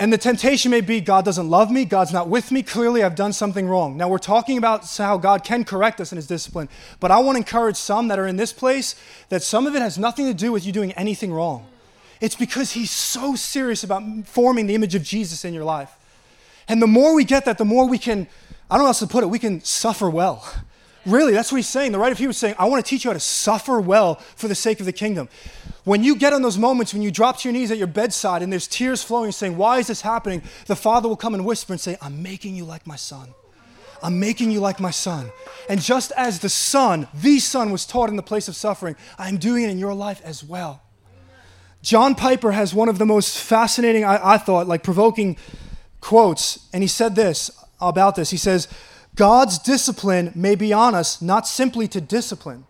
[0.00, 3.14] And the temptation may be God doesn't love me, God's not with me, clearly I've
[3.14, 3.96] done something wrong.
[3.96, 7.36] Now, we're talking about how God can correct us in His discipline, but I want
[7.36, 8.96] to encourage some that are in this place
[9.28, 11.68] that some of it has nothing to do with you doing anything wrong.
[12.20, 15.92] It's because He's so serious about forming the image of Jesus in your life.
[16.66, 18.26] And the more we get that, the more we can,
[18.68, 20.44] I don't know how else to put it, we can suffer well.
[21.08, 21.92] Really, that's what he's saying.
[21.92, 24.16] The writer of Hebrews is saying, I want to teach you how to suffer well
[24.36, 25.30] for the sake of the kingdom.
[25.84, 28.42] When you get on those moments when you drop to your knees at your bedside
[28.42, 30.42] and there's tears flowing, saying, Why is this happening?
[30.66, 33.32] The Father will come and whisper and say, I'm making you like my son.
[34.02, 35.30] I'm making you like my son.
[35.68, 39.38] And just as the son, the son, was taught in the place of suffering, I'm
[39.38, 40.82] doing it in your life as well.
[41.80, 45.38] John Piper has one of the most fascinating, I, I thought, like provoking
[46.00, 46.68] quotes.
[46.72, 48.30] And he said this about this.
[48.30, 48.68] He says,
[49.18, 52.64] God's discipline may be on us not simply to discipline,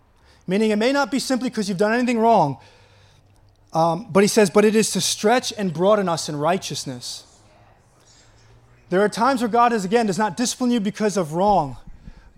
[0.47, 2.57] meaning it may not be simply because you've done anything wrong,
[3.75, 7.27] um, but he says, but it is to stretch and broaden us in righteousness.
[8.89, 11.77] There are times where God is, again, does not discipline you because of wrong,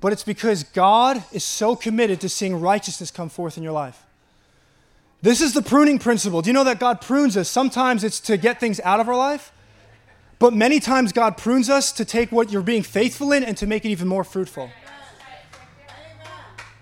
[0.01, 4.03] but it's because God is so committed to seeing righteousness come forth in your life.
[5.23, 6.42] This is the pruning principle.
[6.42, 7.49] Do you know that God prunes us?
[7.49, 9.53] Sometimes it's to get things out of our life,
[10.40, 13.66] but many times God prunes us to take what you're being faithful in and to
[13.66, 14.70] make it even more fruitful.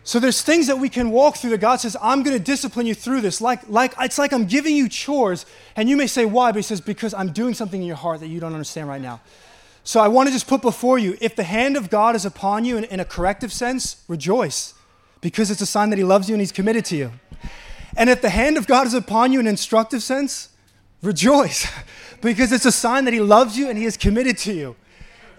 [0.05, 2.87] So there's things that we can walk through that God says, I'm going to discipline
[2.87, 3.43] you through this.
[3.43, 5.45] Like, like it's like I'm giving you chores.
[5.77, 6.51] And you may say, why?
[6.51, 9.03] But he says, because I'm doing something in your heart that you don't understand right
[9.03, 9.21] now.
[9.83, 12.65] So I want to just put before you, if the hand of God is upon
[12.65, 14.73] you in, in a corrective sense, rejoice.
[15.21, 17.11] Because it's a sign that he loves you and he's committed to you.
[17.97, 20.51] And if the hand of God is upon you in an instructive sense,
[21.03, 21.67] rejoice.
[22.21, 24.77] because it's a sign that He loves you and He is committed to you.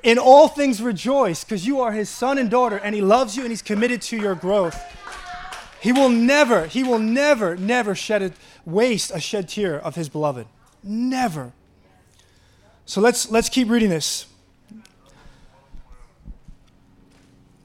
[0.02, 3.44] In all things, rejoice because you are His son and daughter and He loves you
[3.44, 4.80] and He's committed to your growth.
[5.82, 8.32] He will never, He will never, never shed a,
[8.66, 10.48] waste a shed tear of His beloved.
[10.84, 11.52] Never.
[12.86, 14.26] So let's, let's keep reading this.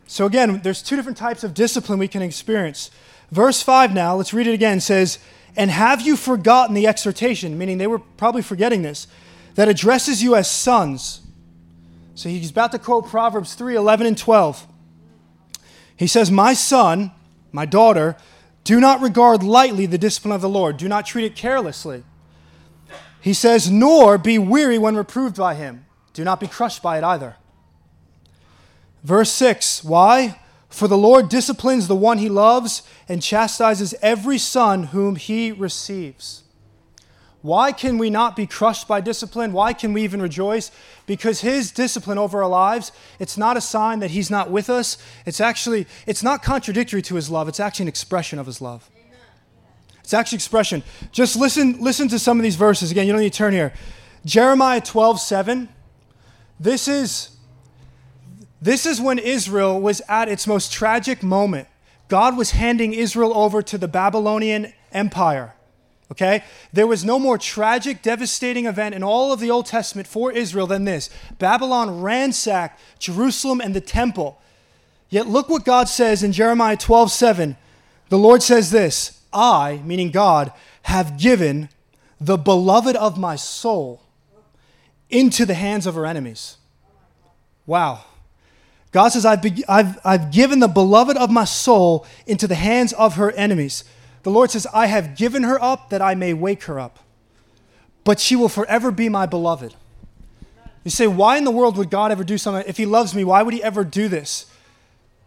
[0.06, 2.90] So again, there's two different types of discipline we can experience.
[3.30, 5.18] Verse 5 now, let's read it again, says,
[5.56, 9.06] and have you forgotten the exhortation, meaning they were probably forgetting this,
[9.54, 11.20] that addresses you as sons?
[12.14, 14.66] So he's about to quote Proverbs 3 11 and 12.
[15.96, 17.12] He says, My son,
[17.52, 18.16] my daughter,
[18.64, 22.02] do not regard lightly the discipline of the Lord, do not treat it carelessly.
[23.20, 27.04] He says, Nor be weary when reproved by him, do not be crushed by it
[27.04, 27.36] either.
[29.02, 30.40] Verse 6 Why?
[30.74, 36.42] For the Lord disciplines the one he loves and chastises every son whom he receives.
[37.42, 39.52] Why can we not be crushed by discipline?
[39.52, 40.72] Why can we even rejoice?
[41.06, 44.98] Because his discipline over our lives, it's not a sign that he's not with us.
[45.24, 47.46] It's actually, it's not contradictory to his love.
[47.46, 48.90] It's actually an expression of his love.
[50.00, 50.82] It's actually expression.
[51.12, 52.90] Just listen, listen to some of these verses.
[52.90, 53.72] Again, you don't need to turn here.
[54.24, 55.68] Jeremiah 12, 7.
[56.58, 57.33] This is
[58.64, 61.68] this is when Israel was at its most tragic moment.
[62.08, 65.54] God was handing Israel over to the Babylonian Empire.
[66.10, 66.42] Okay?
[66.72, 70.66] There was no more tragic, devastating event in all of the Old Testament for Israel
[70.66, 71.10] than this.
[71.38, 74.40] Babylon ransacked Jerusalem and the temple.
[75.10, 77.58] Yet look what God says in Jeremiah 12 7.
[78.08, 80.50] The Lord says this I, meaning God,
[80.84, 81.68] have given
[82.18, 84.00] the beloved of my soul
[85.10, 86.56] into the hands of her enemies.
[87.66, 88.04] Wow.
[88.94, 92.92] God says, I've, be, I've, I've given the beloved of my soul into the hands
[92.92, 93.82] of her enemies.
[94.22, 97.00] The Lord says, I have given her up that I may wake her up,
[98.04, 99.74] but she will forever be my beloved.
[100.84, 102.62] You say, why in the world would God ever do something?
[102.68, 104.46] If He loves me, why would He ever do this?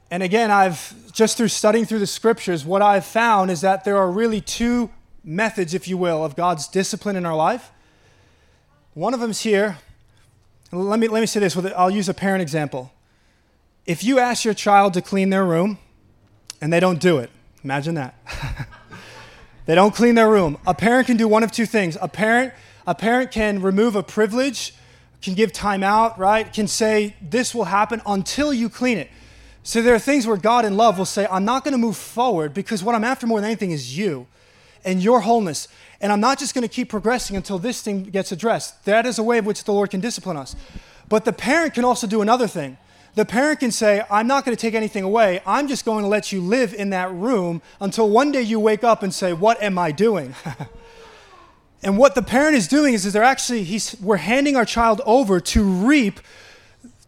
[0.10, 3.98] And again, I've just through studying through the scriptures, what I've found is that there
[3.98, 4.90] are really two
[5.26, 7.70] methods, if you will, of God's discipline in our life.
[8.94, 9.80] One of them's here.
[10.72, 11.54] Let me, let me say this.
[11.54, 12.94] with, I'll use a parent example.
[13.88, 15.80] If you ask your child to clean their room
[16.60, 17.30] and they don't do it,
[17.64, 18.16] imagine that.
[19.66, 20.58] they don't clean their room.
[20.68, 21.98] A parent can do one of two things.
[22.02, 22.54] A parent,
[22.86, 24.74] A parent can remove a privilege,
[25.22, 26.52] can give time out, right?
[26.52, 29.10] Can say, this will happen until you clean it.
[29.64, 31.98] So there are things where God in love will say, I'm not going to move
[31.98, 34.28] forward because what I'm after more than anything is you
[34.84, 35.70] and your wholeness.
[36.02, 38.84] And I'm not just going to keep progressing until this thing gets addressed.
[38.86, 40.58] That is a way in which the Lord can discipline us.
[41.08, 42.78] But the parent can also do another thing.
[43.18, 45.42] The parent can say, I'm not going to take anything away.
[45.44, 48.84] I'm just going to let you live in that room until one day you wake
[48.84, 50.36] up and say, What am I doing?
[51.84, 55.02] and what the parent is doing is, is they're actually, he's, we're handing our child
[55.04, 56.20] over to reap,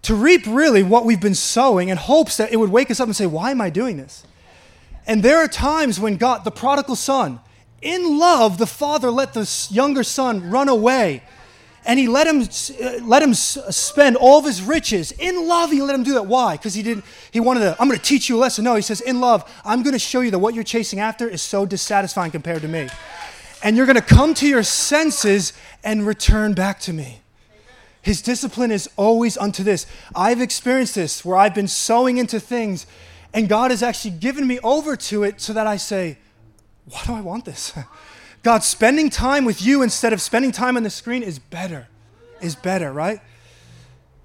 [0.02, 3.06] to reap really what we've been sowing in hopes that it would wake us up
[3.06, 4.24] and say, Why am I doing this?
[5.06, 7.40] And there are times when God, the prodigal son,
[7.84, 11.22] in love, the father let the younger son run away
[11.86, 12.48] and he let him
[13.08, 15.72] let him spend all of his riches in love.
[15.72, 16.26] He let him do that.
[16.26, 16.58] Why?
[16.58, 18.64] Because he didn't he wanted to i'm going to teach you a lesson.
[18.64, 21.28] No he says in love i'm going to show you that what you're chasing after
[21.28, 22.90] is so dissatisfying compared to me.
[23.64, 25.54] And you're going to come to your senses
[25.84, 27.20] and return back to me.
[28.02, 29.86] His discipline is always unto this.
[30.16, 32.86] I've experienced this where i've been sowing into things
[33.34, 36.18] and god has actually given me over to it so that i say
[36.86, 37.74] why do i want this
[38.44, 41.88] God, spending time with you instead of spending time on the screen is better,
[42.42, 43.20] is better, right?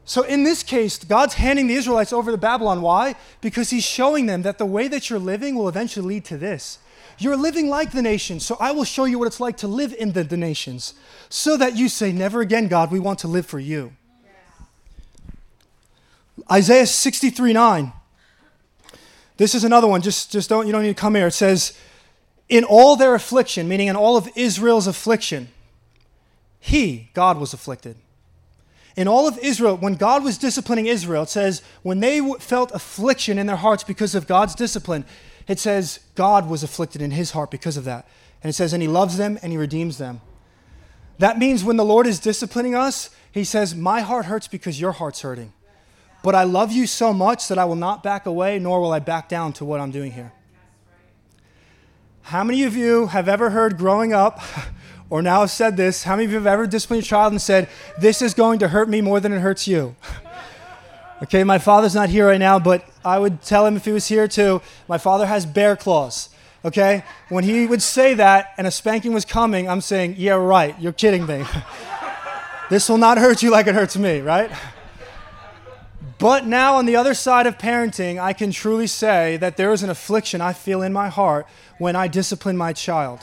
[0.04, 2.82] So in this case, God's handing the Israelites over to Babylon.
[2.82, 3.16] Why?
[3.40, 6.78] Because He's showing them that the way that you're living will eventually lead to this.
[7.18, 9.94] You're living like the nations, so I will show you what it's like to live
[9.94, 10.94] in the, the nations,
[11.28, 13.92] so that you say, Never again, God, we want to live for you.
[16.50, 17.92] Isaiah 63 9.
[19.36, 20.00] This is another one.
[20.00, 21.28] Just, just don't, you don't need to come here.
[21.28, 21.76] It says,
[22.48, 25.48] in all their affliction, meaning in all of Israel's affliction,
[26.60, 27.96] he, God, was afflicted.
[28.96, 33.38] In all of Israel, when God was disciplining Israel, it says, when they felt affliction
[33.38, 35.04] in their hearts because of God's discipline,
[35.48, 38.06] it says, God was afflicted in his heart because of that.
[38.42, 40.20] And it says, and he loves them and he redeems them.
[41.18, 44.92] That means when the Lord is disciplining us, he says, My heart hurts because your
[44.92, 45.52] heart's hurting.
[46.22, 48.98] But I love you so much that I will not back away, nor will I
[48.98, 50.32] back down to what I'm doing here.
[52.28, 54.40] How many of you have ever heard growing up,
[55.10, 56.04] or now have said this?
[56.04, 57.68] How many of you have ever disciplined your child and said,
[57.98, 59.94] This is going to hurt me more than it hurts you?
[61.22, 64.06] okay, my father's not here right now, but I would tell him if he was
[64.06, 64.62] here too.
[64.88, 66.30] My father has bear claws.
[66.64, 67.04] Okay?
[67.28, 70.94] When he would say that and a spanking was coming, I'm saying, Yeah, right, you're
[70.94, 71.44] kidding me.
[72.70, 74.50] this will not hurt you like it hurts me, right?
[76.24, 79.82] But now, on the other side of parenting, I can truly say that there is
[79.82, 81.46] an affliction I feel in my heart
[81.76, 83.20] when I discipline my child.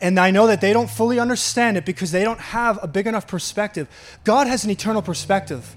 [0.00, 3.06] And I know that they don't fully understand it because they don't have a big
[3.06, 3.86] enough perspective.
[4.24, 5.76] God has an eternal perspective.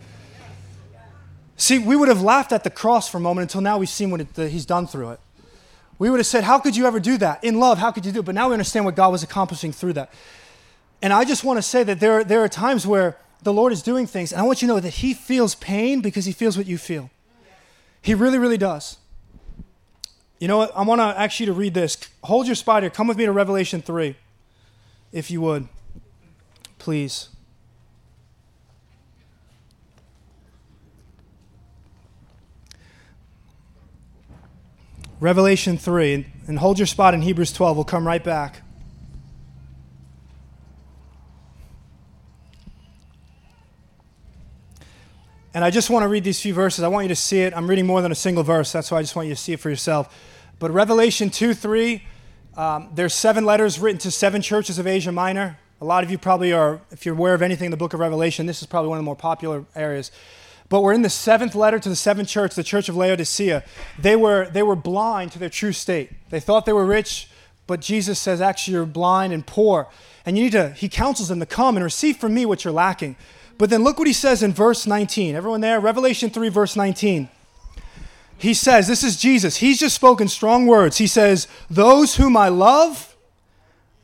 [1.56, 4.10] See, we would have laughed at the cross for a moment until now we've seen
[4.10, 5.20] what it, the, He's done through it.
[6.00, 7.44] We would have said, How could you ever do that?
[7.44, 8.26] In love, how could you do it?
[8.26, 10.12] But now we understand what God was accomplishing through that.
[11.00, 13.82] And I just want to say that there, there are times where the Lord is
[13.82, 16.58] doing things, and I want you to know that He feels pain because He feels
[16.58, 17.10] what you feel.
[18.02, 18.98] He really, really does.
[20.40, 20.76] You know what?
[20.76, 21.98] I want to ask you to read this.
[22.24, 22.90] Hold your spider.
[22.90, 24.16] Come with me to Revelation 3,
[25.12, 25.68] if you would.
[26.78, 27.30] Please.
[35.20, 37.76] Revelation 3, and hold your spot in Hebrews 12.
[37.76, 38.62] We'll come right back.
[45.60, 46.86] And I just want to read these few verses.
[46.86, 47.54] I want you to see it.
[47.54, 48.72] I'm reading more than a single verse.
[48.72, 50.18] That's why I just want you to see it for yourself.
[50.58, 52.02] But Revelation 2 3,
[52.56, 55.60] um, there's seven letters written to seven churches of Asia Minor.
[55.82, 58.00] A lot of you probably are, if you're aware of anything in the book of
[58.00, 60.14] Revelation, this is probably one of the more popular areas.
[60.70, 63.66] But we're in the seventh letter to the seventh church, the church of Laodicea.
[64.00, 66.10] They were, they were blind to their true state.
[66.30, 67.28] They thought they were rich,
[67.68, 69.90] but Jesus says, actually, you're blind and poor.
[70.26, 72.72] And you need to, he counsels them to come and receive from me what you're
[72.72, 73.18] lacking.
[73.60, 75.36] But then look what he says in verse 19.
[75.36, 75.82] Everyone there?
[75.82, 77.30] Revelation 3, verse 19.
[78.38, 79.58] He says, This is Jesus.
[79.58, 80.98] He's just spoken strong words.
[80.98, 83.18] He says, Those whom I love,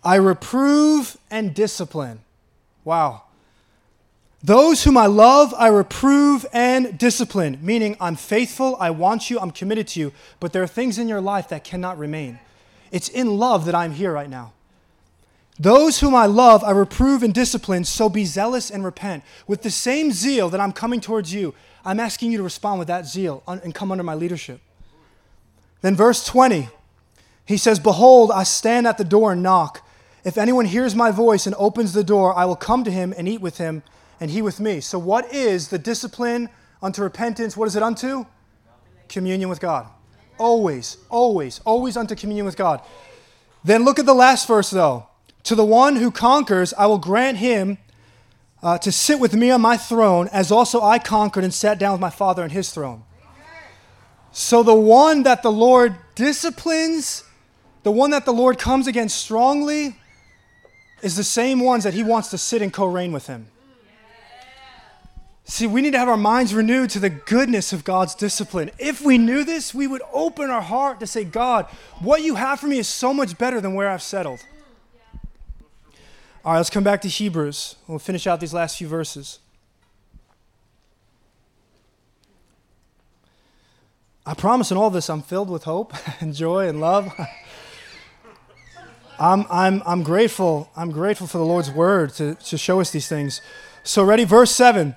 [0.04, 2.20] I reprove and discipline.
[2.84, 3.24] Wow.
[4.44, 9.52] Those whom I love, I reprove and discipline, meaning I'm faithful, I want you, I'm
[9.52, 12.40] committed to you, but there are things in your life that cannot remain.
[12.92, 14.52] It's in love that I'm here right now.
[15.60, 19.24] Those whom I love, I reprove and discipline, so be zealous and repent.
[19.48, 21.54] With the same zeal that I'm coming towards you,
[21.86, 24.60] I'm asking you to respond with that zeal and come under my leadership.
[25.82, 26.68] Then, verse 20,
[27.46, 29.88] he says, Behold, I stand at the door and knock.
[30.26, 33.30] If anyone hears my voice and opens the door, I will come to him and
[33.30, 33.84] eat with him,
[34.20, 34.82] and he with me.
[34.82, 36.50] So, what is the discipline
[36.82, 37.56] unto repentance?
[37.56, 38.26] What is it unto?
[39.08, 39.88] Communion with God.
[40.38, 42.82] Always, always, always unto communion with God.
[43.64, 45.08] Then look at the last verse, though
[45.46, 47.78] To the one who conquers, I will grant him
[48.64, 51.92] uh, to sit with me on my throne, as also I conquered and sat down
[51.92, 53.04] with my Father on his throne.
[54.32, 57.24] So the one that the Lord disciplines,
[57.84, 59.96] the one that the Lord comes against strongly,
[61.04, 63.48] is the same ones that he wants to sit and co reign with him.
[65.44, 68.72] See, we need to have our minds renewed to the goodness of God's discipline.
[68.80, 71.68] If we knew this, we would open our heart to say, God,
[72.00, 74.44] what you have for me is so much better than where I've settled.
[76.46, 77.76] All right, let's come back to Hebrews.
[77.88, 79.40] We'll finish out these last few verses.
[84.28, 87.12] I promise in all this, I'm filled with hope and joy and love.
[89.20, 90.70] I'm, I'm, I'm grateful.
[90.76, 93.42] I'm grateful for the Lord's word to, to show us these things.
[93.84, 94.24] So, ready?
[94.24, 94.96] Verse 7.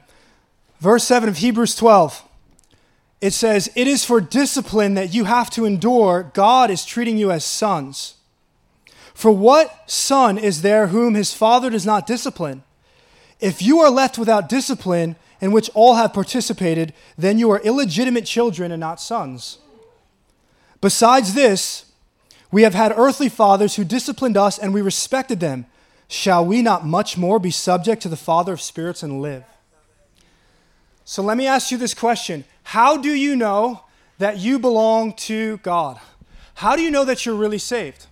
[0.81, 2.25] Verse 7 of Hebrews 12,
[3.23, 6.31] it says, It is for discipline that you have to endure.
[6.35, 8.18] God is treating you as sons.
[9.19, 12.63] For what son is there whom his father does not discipline?
[13.41, 18.27] If you are left without discipline, in which all have participated, then you are illegitimate
[18.27, 19.59] children and not sons.
[20.81, 21.87] Besides this,
[22.53, 25.67] we have had earthly fathers who disciplined us and we respected them.
[26.07, 29.43] Shall we not much more be subject to the Father of spirits and live?
[31.05, 33.83] So let me ask you this question How do you know
[34.19, 35.99] that you belong to God?
[36.55, 38.07] How do you know that you're really saved?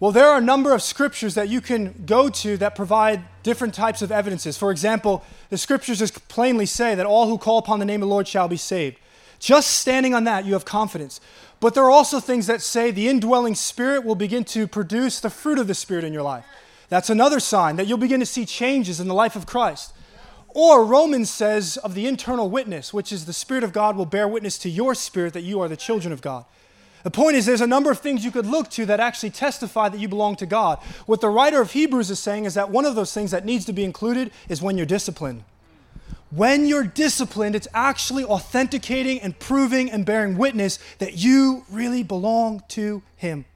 [0.00, 3.74] Well, there are a number of scriptures that you can go to that provide different
[3.74, 4.56] types of evidences.
[4.56, 8.08] For example, the scriptures just plainly say that all who call upon the name of
[8.08, 8.96] the Lord shall be saved.
[9.40, 11.20] Just standing on that, you have confidence.
[11.58, 15.30] But there are also things that say the indwelling spirit will begin to produce the
[15.30, 16.44] fruit of the spirit in your life.
[16.88, 19.92] That's another sign that you'll begin to see changes in the life of Christ.
[20.48, 24.26] Or Romans says of the internal witness, which is the Spirit of God will bear
[24.26, 26.44] witness to your spirit that you are the children of God.
[27.08, 29.88] The point is, there's a number of things you could look to that actually testify
[29.88, 30.78] that you belong to God.
[31.06, 33.64] What the writer of Hebrews is saying is that one of those things that needs
[33.64, 35.44] to be included is when you're disciplined.
[36.28, 42.62] When you're disciplined, it's actually authenticating and proving and bearing witness that you really belong
[42.68, 43.46] to Him.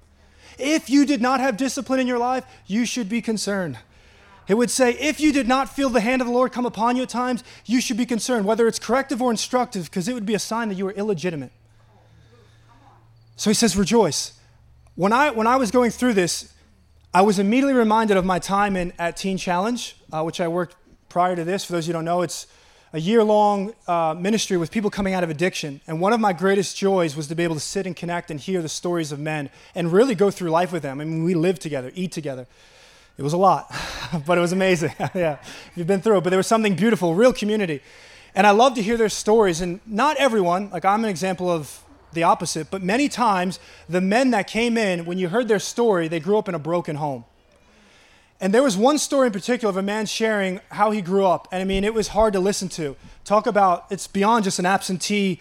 [0.58, 3.76] If you did not have discipline in your life, you should be concerned.
[4.48, 6.96] It would say, if you did not feel the hand of the Lord come upon
[6.96, 10.24] you at times, you should be concerned, whether it's corrective or instructive, because it would
[10.24, 11.52] be a sign that you are illegitimate.
[13.36, 14.38] So he says, rejoice.
[14.94, 16.52] When I, when I was going through this,
[17.14, 20.76] I was immediately reminded of my time in, at Teen Challenge, uh, which I worked
[21.08, 21.64] prior to this.
[21.64, 22.46] For those of you don't know, it's
[22.94, 25.80] a year long uh, ministry with people coming out of addiction.
[25.86, 28.38] And one of my greatest joys was to be able to sit and connect and
[28.38, 31.00] hear the stories of men and really go through life with them.
[31.00, 32.46] I mean, we lived together, eat together.
[33.16, 33.74] It was a lot,
[34.26, 34.92] but it was amazing.
[35.14, 35.38] yeah,
[35.74, 36.24] you've been through it.
[36.24, 37.82] But there was something beautiful, real community.
[38.34, 39.60] And I love to hear their stories.
[39.60, 41.82] And not everyone, like I'm an example of
[42.12, 43.58] the opposite, but many times
[43.88, 46.58] the men that came in, when you heard their story, they grew up in a
[46.58, 47.24] broken home.
[48.40, 51.46] And there was one story in particular of a man sharing how he grew up.
[51.52, 52.96] And I mean, it was hard to listen to.
[53.24, 55.40] Talk about it's beyond just an absentee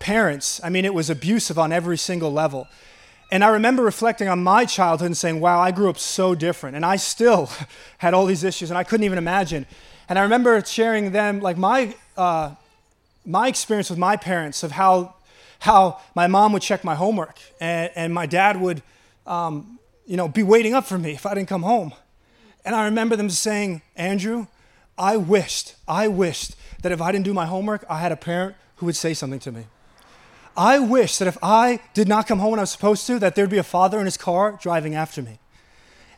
[0.00, 0.60] parents.
[0.64, 2.66] I mean, it was abusive on every single level.
[3.30, 6.74] And I remember reflecting on my childhood and saying, wow, I grew up so different.
[6.74, 7.48] And I still
[7.98, 9.66] had all these issues and I couldn't even imagine.
[10.08, 12.56] And I remember sharing them, like my, uh,
[13.24, 15.14] my experience with my parents of how,
[15.60, 18.82] how my mom would check my homework and, and my dad would,
[19.26, 21.92] um, you know, be waiting up for me if I didn't come home.
[22.64, 24.46] And I remember them saying, Andrew,
[24.98, 28.56] I wished, I wished that if I didn't do my homework, I had a parent
[28.76, 29.66] who would say something to me.
[30.56, 33.34] I wish that if I did not come home when I was supposed to, that
[33.34, 35.38] there'd be a father in his car driving after me.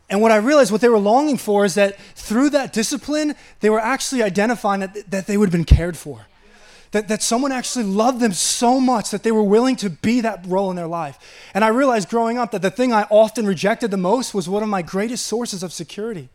[0.08, 3.70] And what I realized, what they were longing for, is that through that discipline, they
[3.70, 6.26] were actually identifying that, that they would have been cared for.
[6.92, 10.44] That, that someone actually loved them so much that they were willing to be that
[10.46, 11.18] role in their life.
[11.54, 14.62] And I realized growing up that the thing I often rejected the most was one
[14.62, 16.28] of my greatest sources of security.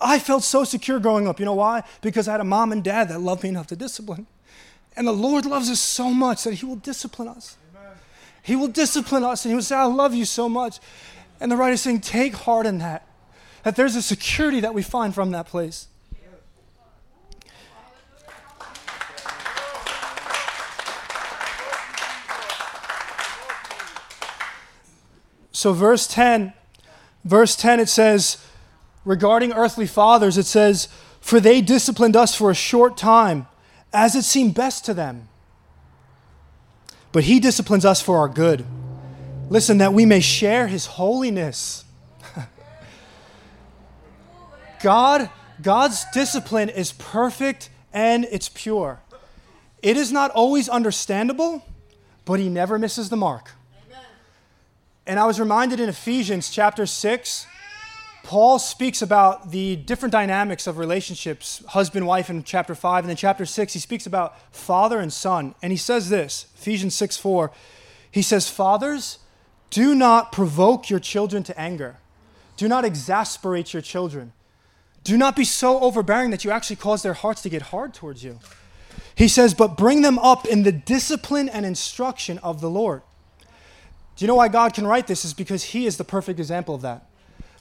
[0.00, 1.38] I felt so secure growing up.
[1.38, 1.82] You know why?
[2.00, 4.26] Because I had a mom and dad that loved me enough to discipline.
[4.96, 7.56] And the Lord loves us so much that He will discipline us.
[7.74, 7.92] Amen.
[8.42, 10.78] He will discipline us and He will say, I love you so much.
[11.40, 13.06] And the writer is saying, take heart in that,
[13.64, 15.88] that there's a security that we find from that place.
[25.62, 26.54] So, verse 10,
[27.24, 28.44] verse 10, it says,
[29.04, 30.88] regarding earthly fathers, it says,
[31.20, 33.46] For they disciplined us for a short time
[33.92, 35.28] as it seemed best to them.
[37.12, 38.66] But he disciplines us for our good.
[39.50, 41.84] Listen, that we may share his holiness.
[44.82, 45.30] God,
[45.62, 49.00] God's discipline is perfect and it's pure.
[49.80, 51.64] It is not always understandable,
[52.24, 53.52] but he never misses the mark.
[55.06, 57.46] And I was reminded in Ephesians chapter 6
[58.22, 63.04] Paul speaks about the different dynamics of relationships, husband, wife, in chapter 5.
[63.04, 65.54] And then chapter 6, he speaks about father and son.
[65.60, 67.50] And he says this Ephesians 6 4.
[68.10, 69.18] He says, Fathers,
[69.70, 71.96] do not provoke your children to anger,
[72.56, 74.32] do not exasperate your children.
[75.04, 78.22] Do not be so overbearing that you actually cause their hearts to get hard towards
[78.22, 78.38] you.
[79.16, 83.02] He says, But bring them up in the discipline and instruction of the Lord.
[84.16, 85.24] Do you know why God can write this?
[85.24, 87.06] Is because He is the perfect example of that.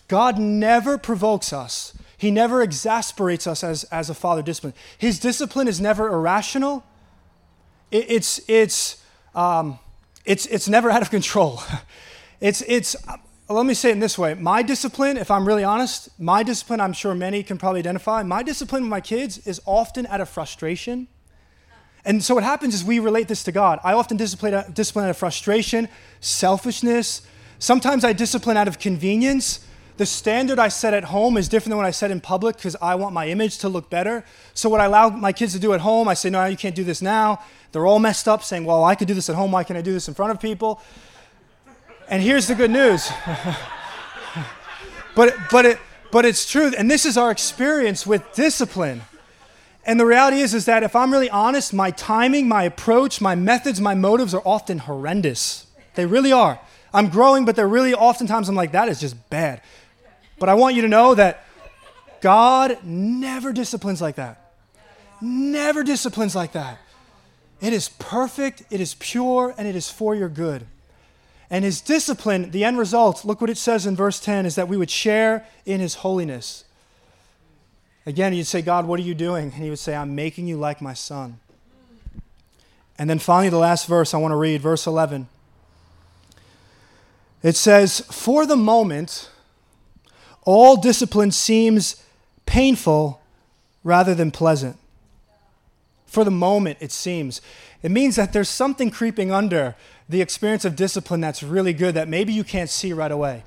[0.08, 1.98] God never provokes us.
[2.18, 4.74] He never exasperates us as, as a father discipline.
[4.98, 6.84] His discipline is never irrational.
[7.90, 9.80] It, it's, it's, um,
[10.26, 11.64] it's, it's never out of control.
[12.42, 12.96] it's, it's,
[13.50, 14.34] let me say it in this way.
[14.34, 18.44] My discipline, if I'm really honest, my discipline, I'm sure many can probably identify, my
[18.44, 21.08] discipline with my kids is often out of frustration.
[22.04, 23.80] And so what happens is we relate this to God.
[23.84, 25.88] I often discipline, discipline out of frustration,
[26.20, 27.22] selfishness.
[27.60, 29.66] Sometimes I discipline out of convenience
[30.02, 32.76] the standard I set at home is different than what I set in public because
[32.82, 34.26] I want my image to look better.
[34.56, 36.74] So, what I allow my kids to do at home, I say, no, you can't
[36.74, 37.40] do this now.
[37.72, 39.52] They're all messed up, saying, well, I could do this at home.
[39.52, 40.82] Why can't I do this in front of people?
[42.10, 43.12] And here's the good news.
[45.16, 45.78] but, but, it,
[46.12, 46.72] but it's true.
[46.76, 49.04] And this is our experience with discipline.
[49.84, 53.36] And the reality is, is that if I'm really honest, my timing, my approach, my
[53.36, 55.66] methods, my motives are often horrendous.
[55.96, 56.60] They really are.
[56.94, 59.62] I'm growing, but they're really oftentimes I'm like, that is just bad.
[60.38, 61.46] But I want you to know that
[62.22, 64.54] God never disciplines like that.
[65.20, 66.78] Never disciplines like that.
[67.62, 70.66] It is perfect, it is pure, and it is for your good.
[71.50, 74.68] And his discipline, the end result, look what it says in verse 10, is that
[74.68, 76.64] we would share in his holiness.
[78.06, 79.46] Again, you'd say, God, what are you doing?
[79.54, 81.40] And he would say, I'm making you like my son.
[82.98, 85.28] And then finally, the last verse I want to read, verse 11.
[87.44, 89.30] It says, For the moment,
[90.44, 92.04] all discipline seems
[92.46, 93.22] painful
[93.84, 94.78] rather than pleasant.
[96.06, 97.42] For the moment, it seems.
[97.82, 99.76] It means that there's something creeping under
[100.10, 103.44] the experience of discipline that's really good that maybe you can't see right away.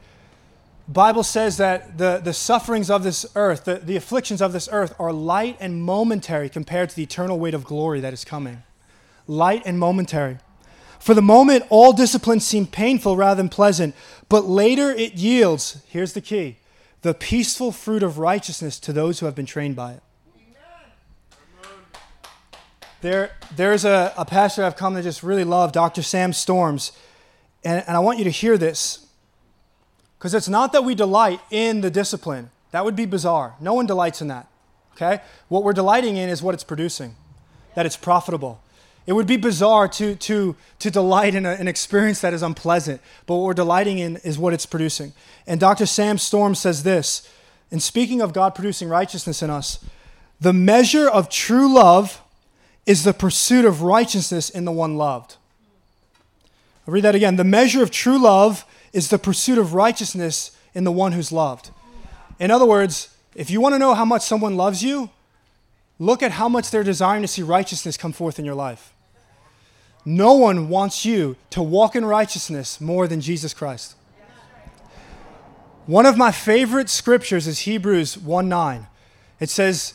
[0.86, 4.94] Bible says that the, the sufferings of this earth, the, the afflictions of this earth,
[4.98, 8.62] are light and momentary compared to the eternal weight of glory that is coming.
[9.26, 10.38] Light and momentary.
[10.98, 13.94] For the moment, all disciplines seem painful rather than pleasant,
[14.28, 16.58] but later it yields, here's the key,
[17.00, 20.02] the peaceful fruit of righteousness to those who have been trained by it.
[23.00, 26.02] There, there's a, a pastor I've come to just really love, Dr.
[26.02, 26.92] Sam Storms,
[27.62, 29.03] and, and I want you to hear this
[30.24, 32.48] because it's not that we delight in the discipline.
[32.70, 33.56] That would be bizarre.
[33.60, 34.48] No one delights in that.
[34.94, 35.20] Okay?
[35.48, 37.14] What we're delighting in is what it's producing,
[37.74, 38.62] that it's profitable.
[39.06, 43.02] It would be bizarre to, to, to delight in a, an experience that is unpleasant,
[43.26, 45.12] but what we're delighting in is what it's producing.
[45.46, 45.84] And Dr.
[45.84, 47.30] Sam Storms says this
[47.70, 49.84] in speaking of God producing righteousness in us,
[50.40, 52.22] the measure of true love
[52.86, 55.36] is the pursuit of righteousness in the one loved.
[56.88, 57.36] I'll read that again.
[57.36, 58.64] The measure of true love
[58.94, 61.70] is the pursuit of righteousness in the one who's loved.
[62.38, 65.10] In other words, if you want to know how much someone loves you,
[65.98, 68.94] look at how much they're desiring to see righteousness come forth in your life.
[70.04, 73.96] No one wants you to walk in righteousness more than Jesus Christ.
[75.86, 78.86] One of my favorite scriptures is Hebrews 1 9.
[79.40, 79.94] It says,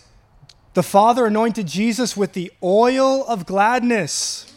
[0.74, 4.49] The Father anointed Jesus with the oil of gladness.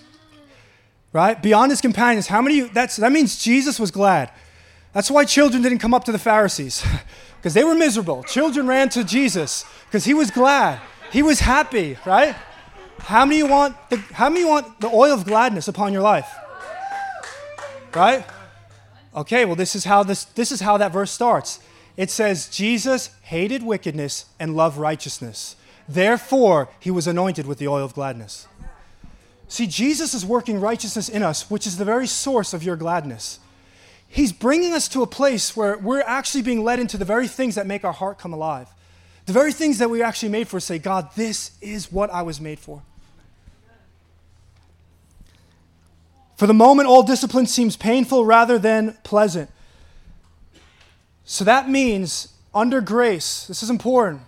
[1.13, 1.41] Right?
[1.41, 2.27] Beyond his companions.
[2.27, 4.31] How many that's that means Jesus was glad.
[4.93, 6.85] That's why children didn't come up to the Pharisees.
[7.43, 8.23] Because they were miserable.
[8.23, 10.81] Children ran to Jesus because he was glad.
[11.11, 12.37] He was happy, right?
[13.01, 16.33] How many want the, how many want the oil of gladness upon your life?
[17.93, 18.25] Right?
[19.13, 21.59] Okay, well this is how this this is how that verse starts.
[21.97, 25.57] It says Jesus hated wickedness and loved righteousness.
[25.89, 28.47] Therefore, he was anointed with the oil of gladness.
[29.53, 33.39] See, Jesus is working righteousness in us, which is the very source of your gladness.
[34.09, 37.57] He's bringing us to a place where we're actually being led into the very things
[37.57, 38.67] that make our heart come alive.
[39.27, 42.41] The very things that we actually made for say, God, this is what I was
[42.41, 42.83] made for.
[46.37, 49.51] For the moment, all discipline seems painful rather than pleasant.
[51.27, 54.23] So that means under grace, this is important.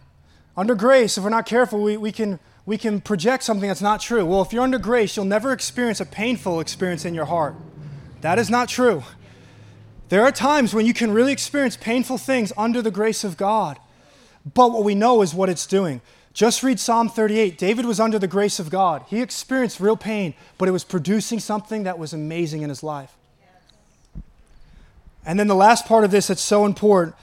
[0.54, 4.00] Under grace, if we're not careful, we, we, can, we can project something that's not
[4.00, 4.24] true.
[4.24, 7.54] Well, if you're under grace, you'll never experience a painful experience in your heart.
[8.22, 9.02] That is not true.
[10.08, 13.78] There are times when you can really experience painful things under the grace of God.
[14.54, 16.00] But what we know is what it's doing.
[16.32, 17.56] Just read Psalm 38.
[17.56, 19.04] David was under the grace of God.
[19.08, 23.14] He experienced real pain, but it was producing something that was amazing in his life.
[25.24, 27.14] And then the last part of this that's so important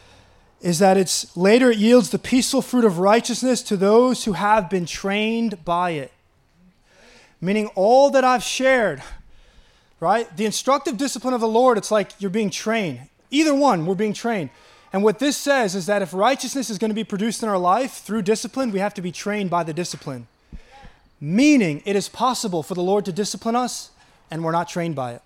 [0.62, 4.70] is that it's later it yields the peaceful fruit of righteousness to those who have
[4.70, 6.12] been trained by it.
[7.42, 9.02] Meaning all that I've shared,
[10.00, 10.36] right?
[10.38, 13.02] The instructive discipline of the Lord, it's like you're being trained.
[13.32, 14.52] Either one, we're being trained.
[14.94, 17.58] And what this says is that if righteousness is going to be produced in our
[17.58, 20.28] life through discipline, we have to be trained by the discipline.
[21.20, 23.92] Meaning, it is possible for the Lord to discipline us
[24.30, 25.22] and we're not trained by it.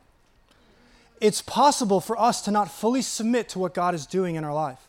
[1.21, 4.53] It's possible for us to not fully submit to what God is doing in our
[4.53, 4.84] life.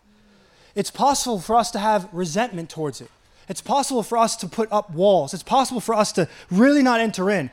[0.77, 3.11] It's possible for us to have resentment towards it.
[3.49, 5.33] It's possible for us to put up walls.
[5.33, 7.51] It's possible for us to really not enter in.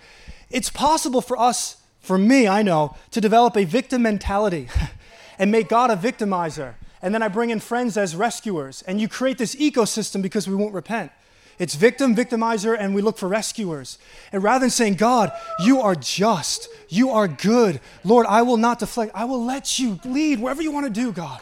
[0.52, 4.68] It's possible for us, for me, I know, to develop a victim mentality
[5.40, 6.74] and make God a victimizer.
[7.02, 8.82] And then I bring in friends as rescuers.
[8.84, 11.12] And you create this ecosystem because we won't repent.
[11.60, 14.00] It's victim, victimizer, and we look for rescuers.
[14.32, 15.32] And rather than saying, God,
[15.64, 20.00] you are just, you are good, Lord, I will not deflect, I will let you
[20.04, 21.42] lead wherever you want to do, God.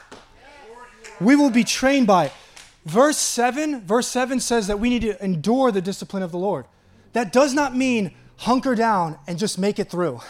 [1.22, 2.34] We will be trained by it.
[2.86, 6.66] Verse 7, verse 7 says that we need to endure the discipline of the Lord.
[7.14, 10.22] That does not mean hunker down and just make it through.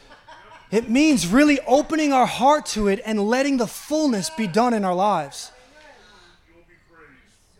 [0.70, 4.84] it means really opening our heart to it and letting the fullness be done in
[4.84, 5.52] our lives.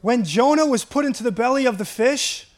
[0.01, 2.49] When Jonah was put into the belly of the fish,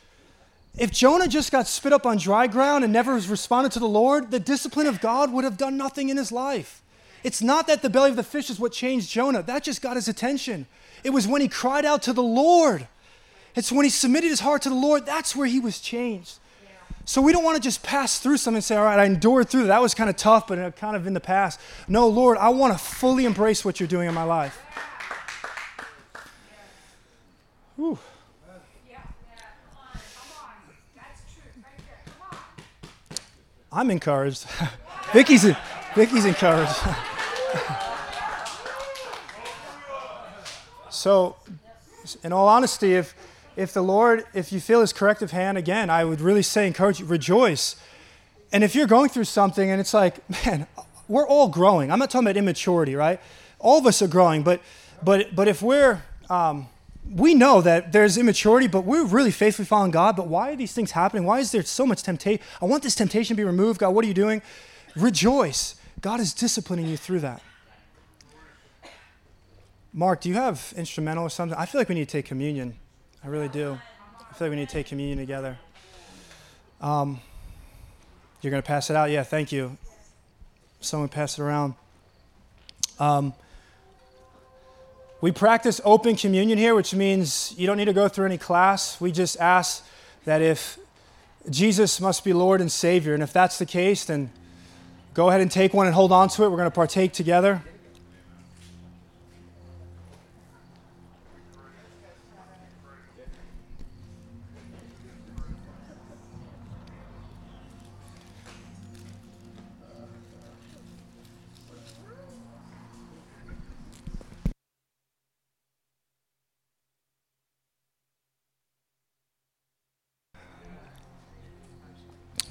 [0.79, 4.31] if Jonah just got spit up on dry ground and never responded to the Lord,
[4.31, 6.82] the discipline of God would have done nothing in his life.
[7.25, 9.97] It's not that the belly of the fish is what changed Jonah, that just got
[9.97, 10.67] his attention.
[11.05, 12.87] It was when he cried out to the Lord.
[13.55, 16.39] It's when he submitted his heart to the Lord, that's where he was changed.
[17.05, 19.49] So we don't want to just pass through something and say, all right, I endured
[19.49, 19.69] through that.
[19.69, 21.59] That was kind of tough, but uh, kind of in the past.
[21.89, 24.61] No, Lord, I want to fully embrace what you're doing in my life.
[27.77, 27.99] Whew.
[33.73, 34.47] I'm encouraged.
[35.13, 35.47] Vicky's,
[35.95, 36.77] Vicky's encouraged.
[40.91, 41.37] so,
[42.23, 43.15] in all honesty, if,
[43.57, 47.01] if the Lord, if you feel his corrective hand again, I would really say, encourage
[47.01, 47.77] you, rejoice.
[48.53, 50.67] And if you're going through something and it's like, man,
[51.09, 51.91] we're all growing.
[51.91, 53.21] I'm not talking about immaturity, right?
[53.59, 54.61] All of us are growing, but,
[55.03, 56.69] but, but if we're, um,
[57.11, 60.17] we know that there's immaturity, but we're really faithfully following God.
[60.17, 61.25] But why are these things happening?
[61.25, 62.43] Why is there so much temptation?
[62.61, 63.81] I want this temptation to be removed.
[63.81, 64.41] God, what are you doing?
[64.97, 65.75] Rejoice.
[66.03, 67.41] God is disciplining you through that.
[69.93, 71.57] Mark, do you have instrumental or something?
[71.57, 72.75] I feel like we need to take communion.
[73.23, 73.79] I really do.
[74.19, 75.59] I feel like we need to take communion together.
[76.81, 77.21] Um,
[78.41, 79.11] you're going to pass it out?
[79.11, 79.77] Yeah, thank you.
[80.81, 81.75] Someone pass it around.
[82.99, 83.33] Um,
[85.21, 89.01] we practice open communion here, which means you don't need to go through any class.
[89.01, 89.85] We just ask
[90.25, 90.81] that if
[91.49, 94.33] Jesus must be Lord and Savior, and if that's the case, then
[95.15, 96.51] go ahead and take one and hold on to it.
[96.51, 97.63] We're going to partake together.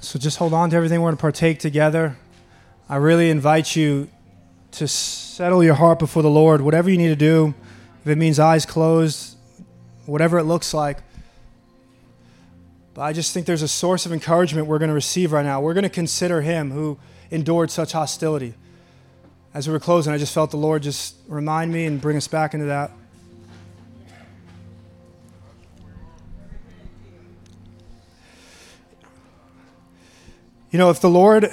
[0.00, 1.00] So just hold on to everything.
[1.00, 2.18] We're going to partake together.
[2.88, 4.08] I really invite you
[4.72, 7.54] to settle your heart before the Lord, whatever you need to do.
[8.02, 9.36] If it means eyes closed,
[10.06, 10.98] whatever it looks like.
[12.94, 15.60] But I just think there's a source of encouragement we're going to receive right now.
[15.60, 16.98] We're going to consider Him who
[17.30, 18.54] endured such hostility.
[19.54, 22.28] As we were closing, I just felt the Lord just remind me and bring us
[22.28, 22.90] back into that.
[30.70, 31.50] You know, if the Lord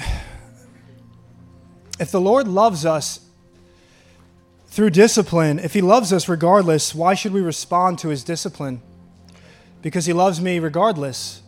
[2.00, 3.20] if the Lord loves us
[4.68, 8.82] through discipline, if he loves us regardless, why should we respond to his discipline?
[9.82, 11.42] Because he loves me regardless.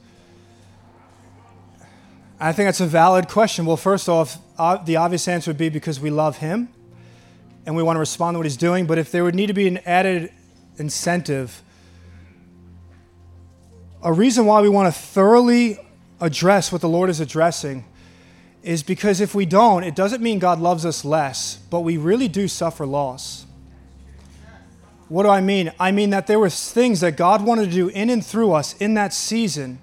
[2.40, 3.66] I think that's a valid question.
[3.66, 4.40] Well, first off,
[4.86, 6.70] the obvious answer would be because we love him
[7.66, 8.88] and we want to respond to what he's doing.
[8.88, 10.32] But if there would need to be an added
[10.78, 11.62] incentive,
[14.02, 15.78] a reason why we want to thoroughly
[16.20, 17.86] address what the Lord is addressing
[18.64, 22.28] is because if we don't, it doesn't mean God loves us less, but we really
[22.28, 23.46] do suffer loss.
[25.10, 25.72] What do I mean?
[25.80, 28.76] I mean that there were things that God wanted to do in and through us
[28.78, 29.80] in that season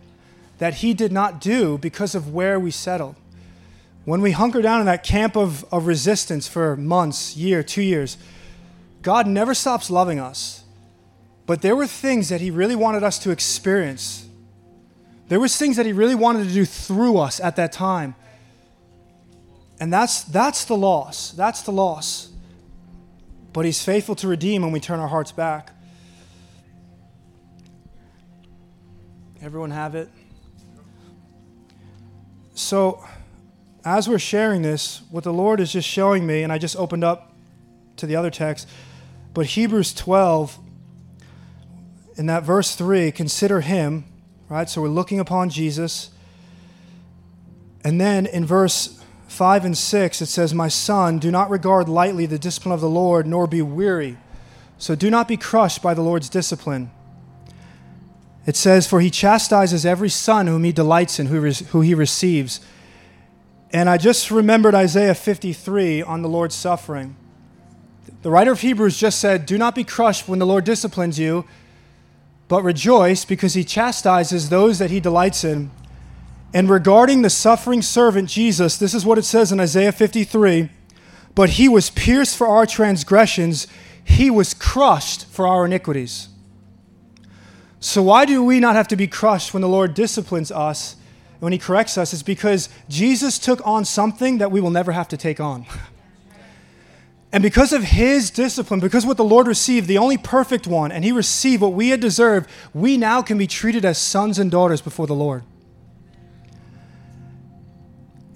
[0.58, 3.16] that He did not do because of where we settled.
[4.04, 8.16] When we hunker down in that camp of, of resistance for months, year, two years,
[9.02, 10.64] God never stops loving us.
[11.46, 14.28] But there were things that He really wanted us to experience
[15.28, 18.14] there was things that he really wanted to do through us at that time.
[19.80, 21.32] And that's that's the loss.
[21.32, 22.30] That's the loss.
[23.52, 25.70] but He's faithful to redeem when we turn our hearts back.
[29.40, 30.08] Everyone have it?
[32.54, 33.04] So,
[33.84, 37.04] as we're sharing this, what the Lord is just showing me, and I just opened
[37.04, 37.32] up
[37.98, 38.68] to the other text,
[39.32, 40.58] but Hebrews 12,
[42.16, 44.04] in that verse 3, consider Him,
[44.48, 44.68] right?
[44.68, 46.10] So we're looking upon Jesus.
[47.84, 48.97] And then in verse
[49.28, 52.88] 5 and 6, it says, My son, do not regard lightly the discipline of the
[52.88, 54.16] Lord, nor be weary.
[54.78, 56.90] So do not be crushed by the Lord's discipline.
[58.46, 61.94] It says, For he chastises every son whom he delights in, who, re- who he
[61.94, 62.60] receives.
[63.70, 67.14] And I just remembered Isaiah 53 on the Lord's suffering.
[68.22, 71.44] The writer of Hebrews just said, Do not be crushed when the Lord disciplines you,
[72.48, 75.70] but rejoice because he chastises those that he delights in.
[76.54, 80.70] And regarding the suffering servant Jesus, this is what it says in Isaiah 53
[81.34, 83.66] But he was pierced for our transgressions,
[84.02, 86.28] he was crushed for our iniquities.
[87.80, 90.96] So, why do we not have to be crushed when the Lord disciplines us,
[91.38, 92.12] when He corrects us?
[92.12, 95.66] It's because Jesus took on something that we will never have to take on.
[97.30, 101.04] And because of His discipline, because what the Lord received, the only perfect one, and
[101.04, 104.80] He received what we had deserved, we now can be treated as sons and daughters
[104.80, 105.42] before the Lord.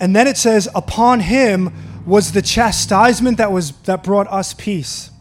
[0.03, 1.73] And then it says, Upon Him
[2.05, 5.13] was the chastisement that, was, that brought us peace.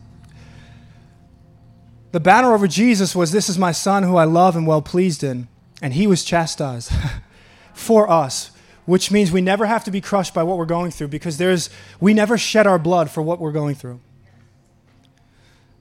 [2.12, 5.24] The banner over Jesus was, This is my son who I love and well pleased
[5.24, 5.48] in.
[5.84, 6.92] And he was chastised
[7.76, 8.50] for us,
[8.86, 11.70] which means we never have to be crushed by what we're going through because there's,
[12.00, 14.00] we never shed our blood for what we're going through.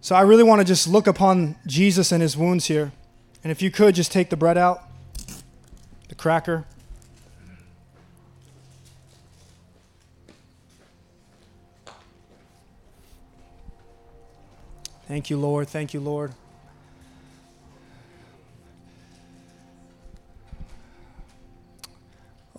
[0.02, 2.92] So I really want to just look upon Jesus and his wounds here.
[3.42, 4.82] And if you could, just take the bread out,
[6.08, 6.66] the cracker.
[15.10, 15.66] Thank you, Lord.
[15.66, 16.32] Thank you, Lord.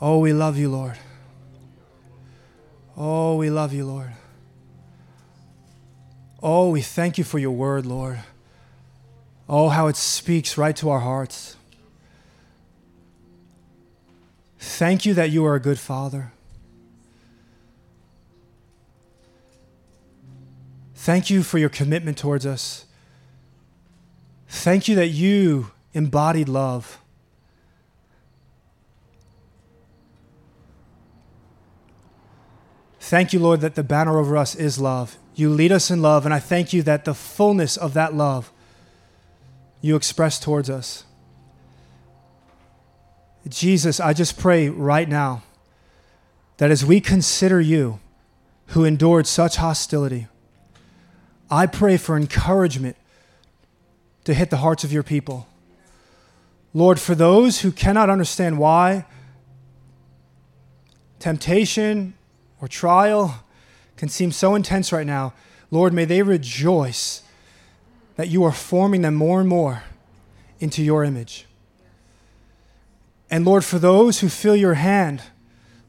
[0.01, 0.97] Oh, we love you, Lord.
[2.97, 4.11] Oh, we love you, Lord.
[6.43, 8.19] Oh, we thank you for your word, Lord.
[9.47, 11.55] Oh, how it speaks right to our hearts.
[14.59, 16.33] Thank you that you are a good father.
[21.01, 22.85] Thank you for your commitment towards us.
[24.47, 26.99] Thank you that you embodied love.
[32.99, 35.17] Thank you, Lord, that the banner over us is love.
[35.33, 38.51] You lead us in love, and I thank you that the fullness of that love
[39.81, 41.05] you express towards us.
[43.49, 45.41] Jesus, I just pray right now
[46.57, 47.99] that as we consider you,
[48.67, 50.27] who endured such hostility,
[51.51, 52.95] I pray for encouragement
[54.23, 55.47] to hit the hearts of your people.
[56.73, 59.05] Lord, for those who cannot understand why
[61.19, 62.13] temptation
[62.61, 63.43] or trial
[63.97, 65.33] can seem so intense right now,
[65.69, 67.23] Lord, may they rejoice
[68.15, 69.83] that you are forming them more and more
[70.59, 71.45] into your image.
[73.29, 75.21] And Lord, for those who feel your hand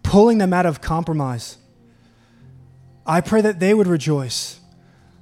[0.02, 1.58] pulling them out of compromise,
[3.06, 4.58] I pray that they would rejoice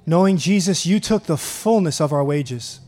[0.05, 2.79] knowing Jesus, you took the fullness of our wages.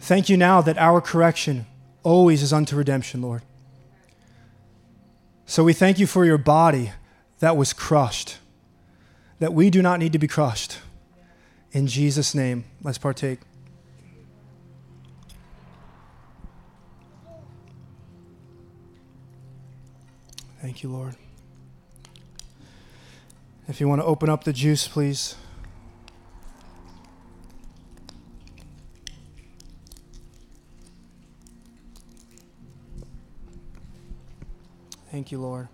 [0.00, 1.66] Thank you now that our correction
[2.02, 3.42] always is unto redemption, Lord.
[5.46, 6.92] So we thank you for your body
[7.40, 8.38] that was crushed,
[9.38, 10.78] that we do not need to be crushed.
[11.72, 13.40] In Jesus' name, let's partake.
[20.60, 21.16] Thank you, Lord.
[23.72, 25.34] If you want to open up the juice, please.
[35.10, 35.68] Thank you, Lord.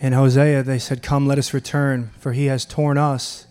[0.00, 3.46] In Hosea, they said, Come, let us return, for he has torn us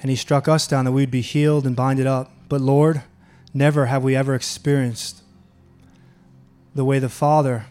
[0.00, 2.30] and he struck us down that we'd be healed and binded up.
[2.48, 3.02] But Lord,
[3.52, 5.22] never have we ever experienced
[6.74, 7.66] the way the Father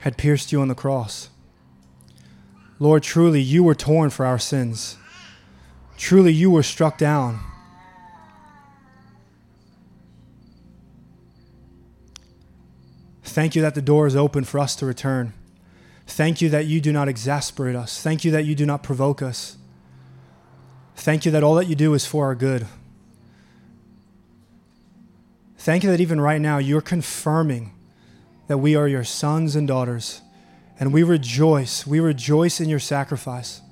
[0.00, 1.30] had pierced you on the cross.
[2.78, 4.96] Lord, truly you were torn for our sins.
[5.96, 7.40] Truly you were struck down.
[13.24, 15.32] Thank you that the door is open for us to return.
[16.06, 18.00] Thank you that you do not exasperate us.
[18.00, 19.57] Thank you that you do not provoke us.
[20.98, 22.66] Thank you that all that you do is for our good.
[25.56, 27.72] Thank you that even right now you're confirming
[28.48, 30.22] that we are your sons and daughters.
[30.80, 31.86] And we rejoice.
[31.86, 33.62] We rejoice in your sacrifice.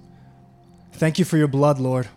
[0.92, 2.08] Thank you for your blood, Lord.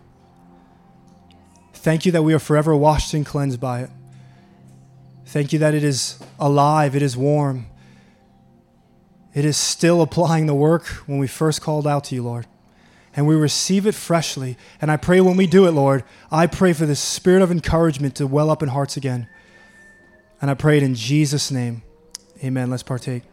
[1.72, 3.90] Thank you that we are forever washed and cleansed by it.
[5.26, 7.66] Thank you that it is alive, it is warm,
[9.34, 12.46] it is still applying the work when we first called out to you, Lord.
[13.16, 14.56] And we receive it freshly.
[14.80, 18.14] And I pray when we do it, Lord, I pray for the spirit of encouragement
[18.16, 19.28] to well up in hearts again.
[20.40, 21.82] And I pray it in Jesus' name.
[22.42, 22.70] Amen.
[22.70, 23.24] Let's partake.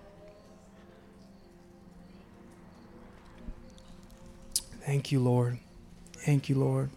[4.85, 5.57] Thank you, Lord.
[6.13, 6.89] Thank you, Lord.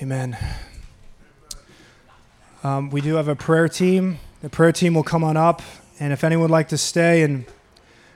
[0.00, 0.36] Amen.
[2.64, 4.18] Um, we do have a prayer team.
[4.40, 5.62] The prayer team will come on up.
[6.00, 7.44] And if anyone would like to stay and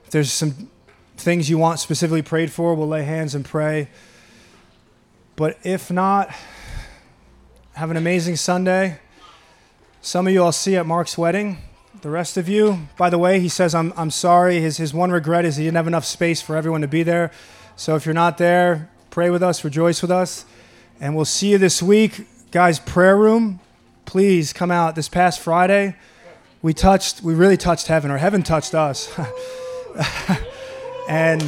[0.05, 0.71] if there's some
[1.17, 3.89] things you want specifically prayed for, we'll lay hands and pray.
[5.35, 6.31] But if not,
[7.75, 8.99] have an amazing Sunday.
[10.01, 11.59] Some of you I'll see at Mark's wedding.
[12.03, 14.61] The rest of you, by the way, he says, I'm, I'm sorry.
[14.61, 17.33] His, his one regret is he didn't have enough space for everyone to be there.
[17.75, 20.45] So if you're not there, pray with us, rejoice with us.
[21.01, 22.27] And we'll see you this week.
[22.51, 23.61] Guys, prayer room,
[24.05, 24.95] please come out.
[24.95, 25.97] This past Friday,
[26.63, 29.13] we touched, we really touched heaven, or heaven touched us.
[31.09, 31.43] and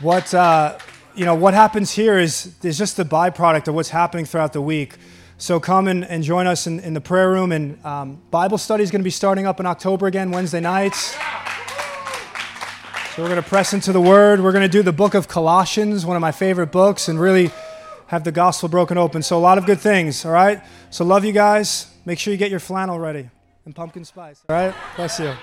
[0.00, 0.78] what, uh,
[1.14, 4.62] you know, what happens here is, is just the byproduct of what's happening throughout the
[4.62, 4.96] week.
[5.36, 7.52] So come and, and join us in, in the prayer room.
[7.52, 11.16] And um, Bible study is going to be starting up in October again, Wednesday nights.
[13.14, 14.40] So we're going to press into the Word.
[14.40, 17.50] We're going to do the book of Colossians, one of my favorite books, and really
[18.06, 19.22] have the gospel broken open.
[19.22, 20.62] So a lot of good things, all right?
[20.90, 21.92] So love you guys.
[22.04, 23.30] Make sure you get your flannel ready
[23.64, 24.74] and pumpkin spice, all right?
[24.96, 25.34] Bless you.